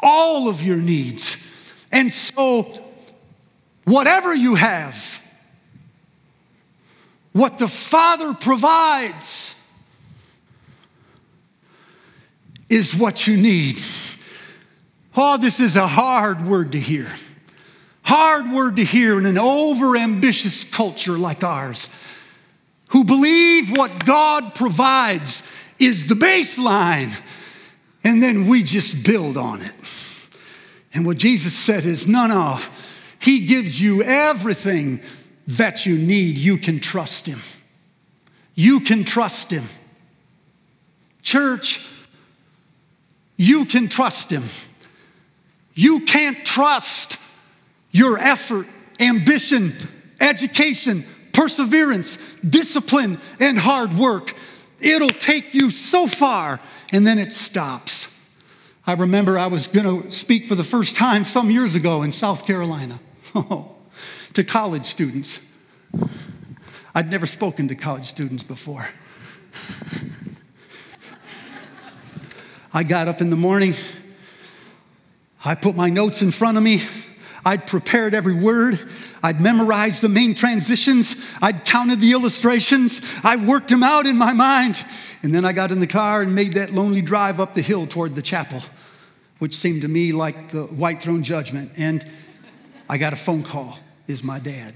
all 0.01 0.47
of 0.47 0.61
your 0.61 0.77
needs. 0.77 1.43
And 1.91 2.11
so, 2.11 2.67
whatever 3.85 4.33
you 4.35 4.55
have, 4.55 5.23
what 7.33 7.59
the 7.59 7.67
Father 7.67 8.33
provides 8.33 9.53
is 12.69 12.95
what 12.95 13.27
you 13.27 13.37
need. 13.37 13.79
Oh, 15.15 15.37
this 15.37 15.59
is 15.59 15.75
a 15.75 15.87
hard 15.87 16.45
word 16.45 16.73
to 16.73 16.79
hear. 16.79 17.07
Hard 18.03 18.51
word 18.51 18.77
to 18.77 18.83
hear 18.83 19.19
in 19.19 19.25
an 19.25 19.37
over 19.37 19.97
ambitious 19.97 20.63
culture 20.63 21.17
like 21.17 21.43
ours 21.43 21.89
who 22.89 23.03
believe 23.03 23.75
what 23.75 24.05
God 24.05 24.55
provides 24.55 25.43
is 25.79 26.07
the 26.07 26.15
baseline, 26.15 27.11
and 28.03 28.21
then 28.21 28.47
we 28.47 28.63
just 28.63 29.05
build 29.05 29.37
on 29.37 29.61
it. 29.61 29.71
And 30.93 31.05
what 31.05 31.17
Jesus 31.17 31.53
said 31.53 31.85
is 31.85 32.07
no, 32.07 32.27
no, 32.27 32.59
He 33.19 33.45
gives 33.45 33.81
you 33.81 34.03
everything 34.03 35.01
that 35.47 35.85
you 35.85 35.97
need. 35.97 36.37
You 36.37 36.57
can 36.57 36.79
trust 36.79 37.25
Him. 37.25 37.39
You 38.55 38.79
can 38.79 39.03
trust 39.03 39.51
Him. 39.51 39.63
Church, 41.21 41.87
you 43.35 43.65
can 43.65 43.87
trust 43.87 44.31
Him. 44.31 44.43
You 45.73 46.01
can't 46.01 46.43
trust 46.43 47.19
your 47.91 48.17
effort, 48.17 48.67
ambition, 48.99 49.73
education, 50.19 51.05
perseverance, 51.33 52.17
discipline, 52.37 53.19
and 53.39 53.59
hard 53.59 53.93
work. 53.93 54.33
It'll 54.79 55.09
take 55.09 55.53
you 55.53 55.69
so 55.69 56.07
far, 56.07 56.59
and 56.91 57.05
then 57.05 57.19
it 57.19 57.33
stops. 57.33 58.13
I 58.85 58.93
remember 58.93 59.37
I 59.37 59.47
was 59.47 59.67
going 59.67 60.03
to 60.03 60.11
speak 60.11 60.45
for 60.45 60.55
the 60.55 60.63
first 60.63 60.95
time 60.95 61.23
some 61.23 61.51
years 61.51 61.75
ago 61.75 62.03
in 62.03 62.11
South 62.11 62.45
Carolina 62.45 62.99
oh, 63.35 63.75
to 64.33 64.43
college 64.43 64.85
students. 64.85 65.39
I'd 66.95 67.11
never 67.11 67.25
spoken 67.25 67.67
to 67.67 67.75
college 67.75 68.05
students 68.05 68.43
before. 68.43 68.87
I 72.73 72.83
got 72.83 73.07
up 73.07 73.21
in 73.21 73.29
the 73.29 73.35
morning, 73.35 73.73
I 75.43 75.55
put 75.55 75.75
my 75.75 75.89
notes 75.89 76.21
in 76.21 76.31
front 76.31 76.57
of 76.57 76.63
me, 76.63 76.83
I'd 77.45 77.65
prepared 77.65 78.13
every 78.13 78.35
word, 78.35 78.79
I'd 79.23 79.41
memorized 79.41 80.01
the 80.01 80.09
main 80.09 80.35
transitions. 80.35 81.15
I'd 81.41 81.65
counted 81.65 81.99
the 81.99 82.11
illustrations. 82.11 83.01
I 83.23 83.37
worked 83.37 83.69
them 83.69 83.83
out 83.83 84.05
in 84.05 84.17
my 84.17 84.33
mind. 84.33 84.83
And 85.23 85.33
then 85.33 85.45
I 85.45 85.53
got 85.53 85.71
in 85.71 85.79
the 85.79 85.87
car 85.87 86.21
and 86.21 86.35
made 86.35 86.53
that 86.53 86.71
lonely 86.71 87.01
drive 87.01 87.39
up 87.39 87.53
the 87.53 87.61
hill 87.61 87.87
toward 87.87 88.15
the 88.15 88.21
chapel, 88.21 88.61
which 89.39 89.55
seemed 89.55 89.81
to 89.81 89.87
me 89.87 90.11
like 90.11 90.49
the 90.49 90.63
white 90.63 91.01
throne 91.01 91.23
judgment. 91.23 91.71
And 91.77 92.05
I 92.89 92.97
got 92.97 93.13
a 93.13 93.17
phone 93.17 93.43
call. 93.43 93.79
Is 94.07 94.23
my 94.23 94.39
dad. 94.39 94.73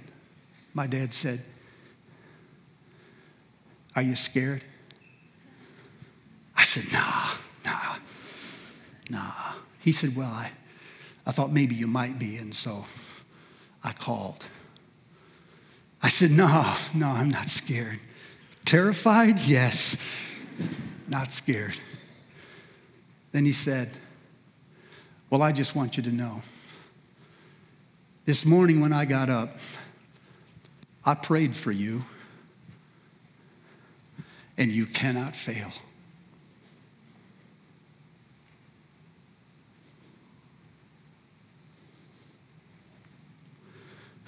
My 0.73 0.87
dad 0.87 1.13
said, 1.13 1.41
Are 3.95 4.01
you 4.01 4.15
scared? 4.15 4.61
I 6.57 6.63
said, 6.63 6.91
Nah, 6.91 7.29
nah, 7.63 7.95
nah. 9.09 9.31
He 9.79 9.93
said, 9.93 10.17
Well, 10.17 10.29
I, 10.29 10.51
I 11.25 11.31
thought 11.31 11.53
maybe 11.53 11.75
you 11.75 11.87
might 11.87 12.19
be. 12.19 12.35
And 12.35 12.53
so 12.53 12.85
I 13.83 13.93
called. 13.93 14.43
I 16.03 16.09
said, 16.09 16.31
No, 16.31 16.47
no, 16.93 17.07
I'm 17.07 17.29
not 17.29 17.47
scared. 17.47 17.99
Terrified? 18.65 19.39
Yes. 19.39 19.95
Not 21.07 21.31
scared. 21.31 21.79
Then 23.31 23.45
he 23.45 23.53
said, 23.53 23.89
Well, 25.29 25.41
I 25.41 25.51
just 25.51 25.75
want 25.75 25.97
you 25.97 26.03
to 26.03 26.11
know. 26.11 26.41
This 28.25 28.45
morning 28.45 28.81
when 28.81 28.93
I 28.93 29.05
got 29.05 29.29
up, 29.29 29.49
I 31.03 31.15
prayed 31.15 31.55
for 31.55 31.71
you, 31.71 32.03
and 34.57 34.71
you 34.71 34.85
cannot 34.85 35.35
fail. 35.35 35.71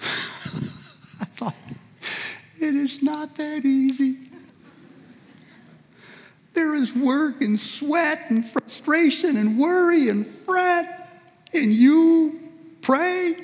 I 0.00 1.24
thought, 1.26 1.54
it 2.58 2.74
is 2.74 3.02
not 3.02 3.36
that 3.36 3.64
easy. 3.64 4.23
Is 6.84 6.94
work 6.94 7.40
and 7.40 7.58
sweat 7.58 8.28
and 8.28 8.46
frustration 8.46 9.38
and 9.38 9.58
worry 9.58 10.10
and 10.10 10.26
fret, 10.26 11.08
and 11.54 11.72
you 11.72 12.38
pray. 12.82 13.36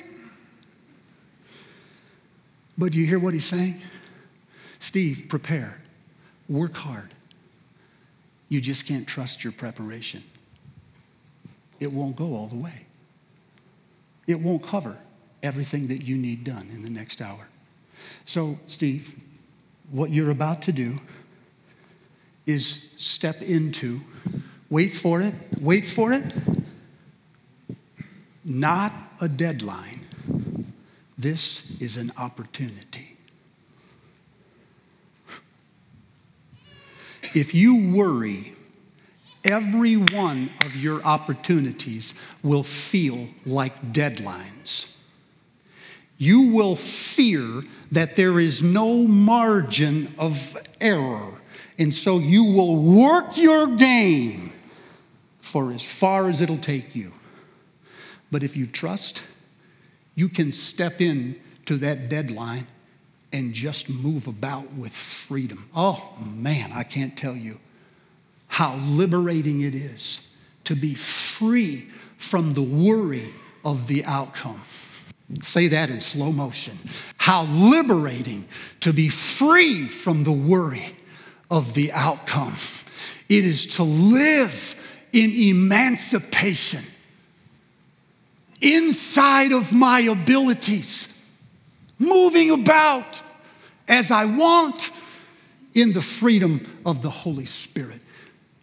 But 2.77 2.91
do 2.91 2.99
you 2.99 3.07
hear 3.07 3.17
what 3.17 3.33
he's 3.33 3.45
saying? 3.45 3.81
Steve, 4.77 5.25
prepare, 5.27 5.75
work 6.47 6.77
hard. 6.77 7.15
You 8.47 8.61
just 8.61 8.85
can't 8.85 9.07
trust 9.07 9.43
your 9.43 9.53
preparation. 9.53 10.21
It 11.79 11.91
won't 11.91 12.15
go 12.15 12.35
all 12.35 12.45
the 12.45 12.57
way. 12.57 12.85
It 14.27 14.39
won't 14.39 14.61
cover 14.61 14.99
everything 15.41 15.87
that 15.87 16.03
you 16.03 16.15
need 16.15 16.43
done 16.43 16.69
in 16.71 16.83
the 16.83 16.91
next 16.91 17.21
hour. 17.21 17.47
So, 18.23 18.59
Steve, 18.67 19.15
what 19.89 20.11
you're 20.11 20.29
about 20.29 20.61
to 20.63 20.71
do 20.71 20.99
is 22.45 22.93
step 22.97 23.41
into, 23.41 24.01
wait 24.69 24.93
for 24.93 25.21
it, 25.21 25.33
wait 25.59 25.85
for 25.85 26.11
it, 26.11 26.23
not 28.43 28.91
a 29.19 29.27
deadline. 29.27 30.01
This 31.17 31.79
is 31.79 31.97
an 31.97 32.11
opportunity. 32.17 33.17
If 37.33 37.53
you 37.53 37.93
worry, 37.95 38.55
every 39.45 39.95
one 39.95 40.49
of 40.65 40.75
your 40.75 41.03
opportunities 41.03 42.15
will 42.43 42.63
feel 42.63 43.29
like 43.45 43.93
deadlines 43.93 44.91
you 46.21 46.53
will 46.53 46.75
fear 46.75 47.63
that 47.91 48.15
there 48.15 48.39
is 48.39 48.61
no 48.61 49.07
margin 49.07 50.13
of 50.19 50.55
error. 50.79 51.40
And 51.77 51.93
so 51.93 52.19
you 52.19 52.43
will 52.43 52.75
work 52.75 53.37
your 53.37 53.67
game 53.75 54.51
for 55.39 55.71
as 55.71 55.83
far 55.83 56.29
as 56.29 56.41
it'll 56.41 56.57
take 56.57 56.95
you. 56.95 57.13
But 58.31 58.43
if 58.43 58.55
you 58.55 58.65
trust, 58.65 59.23
you 60.15 60.29
can 60.29 60.51
step 60.51 61.01
in 61.01 61.39
to 61.65 61.77
that 61.77 62.09
deadline 62.09 62.67
and 63.33 63.53
just 63.53 63.89
move 63.89 64.27
about 64.27 64.73
with 64.73 64.91
freedom. 64.91 65.69
Oh 65.75 66.17
man, 66.19 66.71
I 66.73 66.83
can't 66.83 67.17
tell 67.17 67.35
you 67.35 67.59
how 68.47 68.75
liberating 68.75 69.61
it 69.61 69.73
is 69.73 70.29
to 70.65 70.75
be 70.75 70.93
free 70.93 71.87
from 72.17 72.53
the 72.53 72.61
worry 72.61 73.29
of 73.63 73.87
the 73.87 74.03
outcome. 74.05 74.61
Say 75.41 75.67
that 75.69 75.89
in 75.89 76.01
slow 76.01 76.31
motion. 76.31 76.77
How 77.17 77.43
liberating 77.43 78.45
to 78.81 78.91
be 78.91 79.07
free 79.07 79.87
from 79.87 80.25
the 80.25 80.31
worry 80.31 80.95
of 81.51 81.73
the 81.73 81.91
outcome. 81.91 82.55
It 83.29 83.45
is 83.45 83.67
to 83.75 83.83
live 83.83 84.77
in 85.13 85.29
emancipation 85.31 86.81
inside 88.61 89.51
of 89.51 89.73
my 89.73 89.99
abilities, 89.99 91.29
moving 91.99 92.51
about 92.51 93.21
as 93.87 94.11
I 94.11 94.25
want 94.25 94.89
in 95.73 95.93
the 95.93 96.01
freedom 96.01 96.65
of 96.85 97.01
the 97.01 97.09
Holy 97.09 97.45
Spirit. 97.45 98.01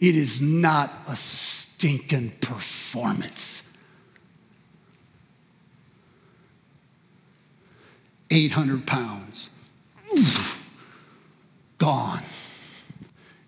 It 0.01 0.17
is 0.17 0.41
not 0.41 0.93
a 1.09 1.17
stinking 1.17 2.31
performance. 2.41 3.65
800 8.31 8.87
pounds. 8.87 9.51
Gone. 11.79 12.23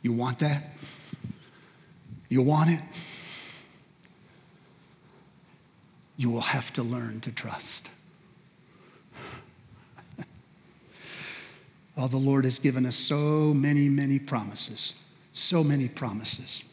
You 0.02 0.12
want 0.12 0.38
that? 0.40 0.64
You 2.28 2.42
want 2.42 2.70
it? 2.70 2.80
You 6.16 6.30
will 6.30 6.40
have 6.40 6.72
to 6.74 6.82
learn 6.82 7.20
to 7.20 7.32
trust. 7.32 7.90
oh, 11.96 12.08
the 12.08 12.16
Lord 12.16 12.44
has 12.44 12.58
given 12.58 12.86
us 12.86 12.96
so 12.96 13.54
many, 13.54 13.88
many 13.88 14.18
promises. 14.18 15.02
So 15.32 15.64
many 15.64 15.88
promises. 15.88 16.64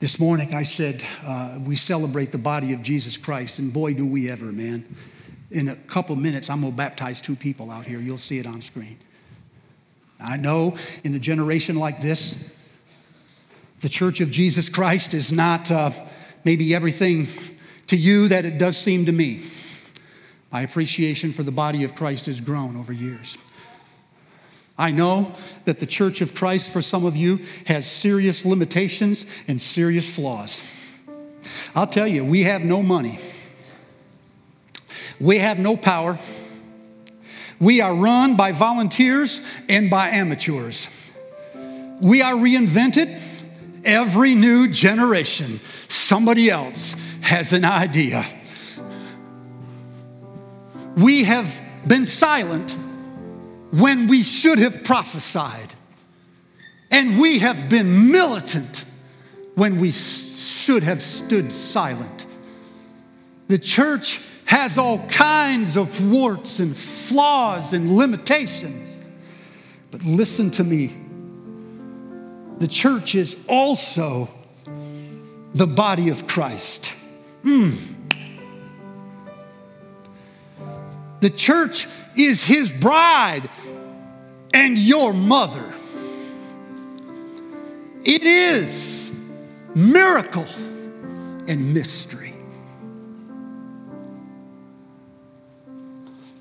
This 0.00 0.20
morning 0.20 0.54
I 0.54 0.62
said 0.62 1.02
uh, 1.24 1.58
we 1.64 1.76
celebrate 1.76 2.32
the 2.32 2.38
body 2.38 2.74
of 2.74 2.82
Jesus 2.82 3.16
Christ, 3.16 3.58
and 3.58 3.72
boy, 3.72 3.94
do 3.94 4.06
we 4.06 4.30
ever, 4.30 4.52
man 4.52 4.84
in 5.54 5.68
a 5.68 5.76
couple 5.76 6.16
minutes, 6.16 6.50
I'm 6.50 6.60
going 6.60 6.72
to 6.72 6.76
baptize 6.76 7.22
two 7.22 7.36
people 7.36 7.70
out 7.70 7.86
here. 7.86 8.00
You'll 8.00 8.18
see 8.18 8.38
it 8.38 8.46
on 8.46 8.60
screen. 8.60 8.98
I 10.24 10.36
know 10.36 10.76
in 11.04 11.14
a 11.14 11.18
generation 11.18 11.76
like 11.76 12.00
this, 12.00 12.56
the 13.80 13.88
Church 13.88 14.20
of 14.20 14.30
Jesus 14.30 14.68
Christ 14.68 15.14
is 15.14 15.32
not 15.32 15.70
uh, 15.70 15.90
maybe 16.44 16.74
everything 16.74 17.28
to 17.88 17.96
you 17.96 18.28
that 18.28 18.44
it 18.44 18.58
does 18.58 18.78
seem 18.78 19.06
to 19.06 19.12
me. 19.12 19.44
My 20.50 20.62
appreciation 20.62 21.32
for 21.32 21.42
the 21.42 21.52
body 21.52 21.84
of 21.84 21.94
Christ 21.94 22.26
has 22.26 22.40
grown 22.40 22.76
over 22.76 22.92
years. 22.92 23.36
I 24.78 24.90
know 24.90 25.32
that 25.66 25.78
the 25.78 25.86
Church 25.86 26.20
of 26.20 26.34
Christ, 26.34 26.72
for 26.72 26.82
some 26.82 27.04
of 27.04 27.16
you, 27.16 27.40
has 27.66 27.86
serious 27.86 28.44
limitations 28.44 29.26
and 29.46 29.60
serious 29.60 30.12
flaws. 30.14 30.68
I'll 31.74 31.86
tell 31.86 32.06
you, 32.06 32.24
we 32.24 32.44
have 32.44 32.62
no 32.62 32.82
money. 32.82 33.18
We 35.20 35.38
have 35.38 35.58
no 35.58 35.76
power. 35.76 36.18
We 37.64 37.80
are 37.80 37.94
run 37.94 38.36
by 38.36 38.52
volunteers 38.52 39.40
and 39.70 39.88
by 39.88 40.10
amateurs. 40.10 40.90
We 41.98 42.20
are 42.20 42.34
reinvented 42.34 43.18
every 43.86 44.34
new 44.34 44.68
generation. 44.68 45.60
Somebody 45.88 46.50
else 46.50 46.94
has 47.22 47.54
an 47.54 47.64
idea. 47.64 48.22
We 50.98 51.24
have 51.24 51.58
been 51.86 52.04
silent 52.04 52.76
when 53.70 54.08
we 54.08 54.22
should 54.22 54.58
have 54.58 54.84
prophesied. 54.84 55.72
And 56.90 57.18
we 57.18 57.38
have 57.38 57.70
been 57.70 58.12
militant 58.12 58.84
when 59.54 59.80
we 59.80 59.90
should 59.90 60.82
have 60.82 61.00
stood 61.00 61.50
silent. 61.50 62.26
The 63.48 63.58
church 63.58 64.20
has 64.46 64.78
all 64.78 65.06
kinds 65.08 65.76
of 65.76 66.10
warts 66.10 66.58
and 66.58 66.76
flaws 66.76 67.72
and 67.72 67.96
limitations. 67.96 69.02
But 69.90 70.04
listen 70.04 70.50
to 70.52 70.64
me 70.64 70.94
the 72.58 72.68
church 72.68 73.14
is 73.14 73.36
also 73.48 74.28
the 75.54 75.66
body 75.66 76.08
of 76.08 76.26
Christ. 76.26 76.94
Mm. 77.44 77.76
The 81.20 81.30
church 81.30 81.86
is 82.16 82.44
his 82.44 82.72
bride 82.72 83.48
and 84.52 84.78
your 84.78 85.12
mother. 85.12 85.64
It 88.04 88.22
is 88.22 89.14
miracle 89.74 90.46
and 91.48 91.74
mystery. 91.74 92.23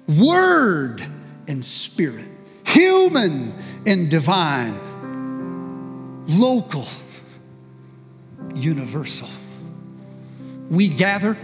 Word 0.08 1.02
and 1.48 1.64
spirit, 1.64 2.28
human 2.66 3.54
and 3.86 4.10
divine, 4.10 4.80
local, 6.28 6.86
universal. 8.56 9.30
We 10.70 10.88
gather 10.90 11.38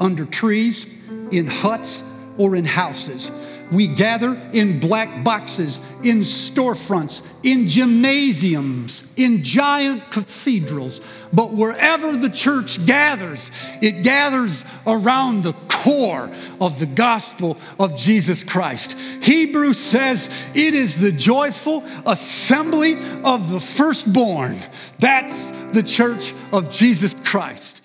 under 0.00 0.24
trees, 0.24 0.92
in 1.30 1.46
huts, 1.46 2.12
or 2.38 2.56
in 2.56 2.64
houses 2.64 3.30
we 3.70 3.88
gather 3.88 4.40
in 4.52 4.78
black 4.78 5.24
boxes, 5.24 5.80
in 6.02 6.20
storefronts, 6.20 7.22
in 7.42 7.68
gymnasiums, 7.68 9.02
in 9.16 9.42
giant 9.42 10.10
cathedrals. 10.10 11.00
But 11.32 11.52
wherever 11.52 12.16
the 12.16 12.30
church 12.30 12.86
gathers, 12.86 13.50
it 13.82 14.02
gathers 14.02 14.64
around 14.86 15.42
the 15.42 15.52
core 15.86 16.28
of 16.60 16.80
the 16.80 16.86
gospel 16.86 17.56
of 17.78 17.96
Jesus 17.96 18.42
Christ. 18.42 18.98
Hebrews 19.22 19.78
says 19.78 20.28
it 20.52 20.74
is 20.74 20.98
the 20.98 21.12
joyful 21.12 21.84
assembly 22.04 22.94
of 23.22 23.52
the 23.52 23.60
firstborn. 23.60 24.56
That's 24.98 25.52
the 25.70 25.84
church 25.84 26.34
of 26.52 26.72
Jesus 26.72 27.14
Christ. 27.14 27.75